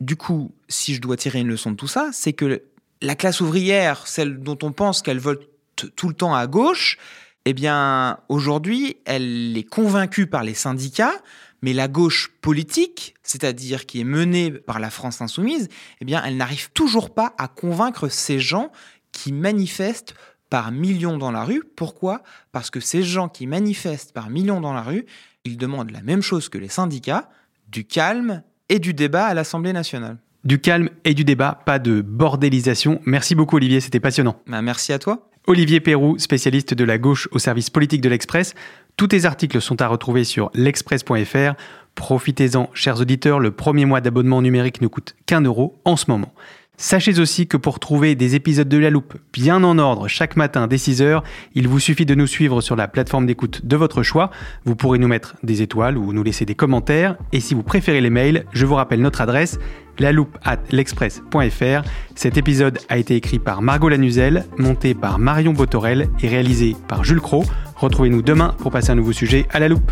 Du 0.00 0.16
coup, 0.16 0.52
si 0.68 0.94
je 0.94 1.00
dois 1.00 1.16
tirer 1.16 1.40
une 1.40 1.48
leçon 1.48 1.70
de 1.70 1.76
tout 1.76 1.86
ça, 1.86 2.10
c'est 2.12 2.32
que 2.32 2.62
la 3.00 3.14
classe 3.14 3.40
ouvrière, 3.40 4.08
celle 4.08 4.40
dont 4.40 4.58
on 4.64 4.72
pense 4.72 5.00
qu'elle 5.00 5.20
vote 5.20 5.48
tout 5.94 6.08
le 6.08 6.14
temps 6.14 6.34
à 6.34 6.48
gauche, 6.48 6.98
eh 7.44 7.54
bien, 7.54 8.18
aujourd'hui, 8.28 8.96
elle 9.04 9.56
est 9.56 9.68
convaincue 9.68 10.26
par 10.26 10.44
les 10.44 10.54
syndicats, 10.54 11.14
mais 11.62 11.72
la 11.72 11.88
gauche 11.88 12.32
politique, 12.40 13.14
c'est-à-dire 13.22 13.86
qui 13.86 14.00
est 14.00 14.04
menée 14.04 14.50
par 14.50 14.80
la 14.80 14.90
France 14.90 15.20
insoumise, 15.20 15.68
eh 16.00 16.04
bien, 16.04 16.22
elle 16.24 16.36
n'arrive 16.36 16.70
toujours 16.72 17.14
pas 17.14 17.34
à 17.38 17.48
convaincre 17.48 18.08
ces 18.08 18.38
gens 18.38 18.70
qui 19.12 19.32
manifestent 19.32 20.14
par 20.50 20.72
millions 20.72 21.16
dans 21.16 21.30
la 21.30 21.44
rue. 21.44 21.62
Pourquoi? 21.76 22.22
Parce 22.50 22.70
que 22.70 22.80
ces 22.80 23.02
gens 23.02 23.28
qui 23.28 23.46
manifestent 23.46 24.12
par 24.12 24.28
millions 24.28 24.60
dans 24.60 24.74
la 24.74 24.82
rue, 24.82 25.06
ils 25.44 25.56
demandent 25.56 25.90
la 25.90 26.02
même 26.02 26.22
chose 26.22 26.48
que 26.48 26.58
les 26.58 26.68
syndicats, 26.68 27.30
du 27.68 27.84
calme 27.84 28.42
et 28.68 28.78
du 28.78 28.92
débat 28.92 29.24
à 29.24 29.34
l'Assemblée 29.34 29.72
nationale. 29.72 30.18
Du 30.44 30.60
calme 30.60 30.90
et 31.04 31.14
du 31.14 31.24
débat, 31.24 31.62
pas 31.64 31.78
de 31.78 32.02
bordélisation. 32.02 33.00
Merci 33.06 33.34
beaucoup 33.34 33.56
Olivier, 33.56 33.80
c'était 33.80 34.00
passionnant. 34.00 34.42
Bah, 34.46 34.60
merci 34.60 34.92
à 34.92 34.98
toi. 34.98 35.30
Olivier 35.46 35.80
Perrou, 35.80 36.18
spécialiste 36.18 36.74
de 36.74 36.84
la 36.84 36.98
gauche 36.98 37.28
au 37.32 37.38
service 37.38 37.70
politique 37.70 38.00
de 38.00 38.08
l'Express. 38.08 38.54
Tous 38.96 39.08
tes 39.08 39.24
articles 39.24 39.60
sont 39.60 39.80
à 39.82 39.88
retrouver 39.88 40.24
sur 40.24 40.50
l'express.fr. 40.54 41.54
Profitez-en, 41.94 42.70
chers 42.74 43.00
auditeurs, 43.00 43.40
le 43.40 43.50
premier 43.50 43.84
mois 43.84 44.00
d'abonnement 44.00 44.42
numérique 44.42 44.80
ne 44.80 44.86
coûte 44.86 45.14
qu'un 45.26 45.40
euro 45.42 45.78
en 45.84 45.96
ce 45.96 46.06
moment. 46.08 46.32
Sachez 46.78 47.20
aussi 47.20 47.46
que 47.46 47.56
pour 47.56 47.78
trouver 47.78 48.14
des 48.14 48.34
épisodes 48.34 48.68
de 48.68 48.78
La 48.78 48.90
Loupe 48.90 49.14
bien 49.32 49.62
en 49.62 49.78
ordre 49.78 50.08
chaque 50.08 50.36
matin 50.36 50.66
dès 50.66 50.76
6h, 50.76 51.22
il 51.54 51.68
vous 51.68 51.78
suffit 51.78 52.06
de 52.06 52.14
nous 52.14 52.26
suivre 52.26 52.60
sur 52.60 52.76
la 52.76 52.88
plateforme 52.88 53.26
d'écoute 53.26 53.64
de 53.64 53.76
votre 53.76 54.02
choix. 54.02 54.30
Vous 54.64 54.74
pourrez 54.74 54.98
nous 54.98 55.06
mettre 55.06 55.36
des 55.42 55.62
étoiles 55.62 55.98
ou 55.98 56.12
nous 56.12 56.22
laisser 56.22 56.44
des 56.44 56.54
commentaires. 56.54 57.16
Et 57.32 57.40
si 57.40 57.54
vous 57.54 57.62
préférez 57.62 58.00
les 58.00 58.10
mails, 58.10 58.46
je 58.52 58.66
vous 58.66 58.74
rappelle 58.74 59.00
notre 59.00 59.20
adresse 59.20 59.58
la 59.98 60.12
loupe 60.12 60.38
at 60.42 60.58
l'express.fr. 60.70 61.82
Cet 62.14 62.36
épisode 62.36 62.78
a 62.88 62.98
été 62.98 63.14
écrit 63.14 63.38
par 63.38 63.62
Margot 63.62 63.88
Lanuzel, 63.88 64.46
monté 64.58 64.94
par 64.94 65.18
Marion 65.18 65.52
Botorel 65.52 66.08
et 66.20 66.28
réalisé 66.28 66.74
par 66.88 67.04
Jules 67.04 67.20
Cro. 67.20 67.44
Retrouvez-nous 67.82 68.22
demain 68.22 68.54
pour 68.60 68.70
passer 68.70 68.90
un 68.90 68.94
nouveau 68.94 69.12
sujet 69.12 69.44
à 69.50 69.58
la 69.58 69.66
loupe. 69.66 69.90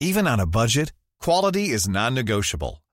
Even 0.00 0.28
on 0.28 0.38
a 0.38 0.46
budget, 0.46 0.92
quality 1.20 1.70
is 1.72 1.88
non-negotiable. 1.88 2.79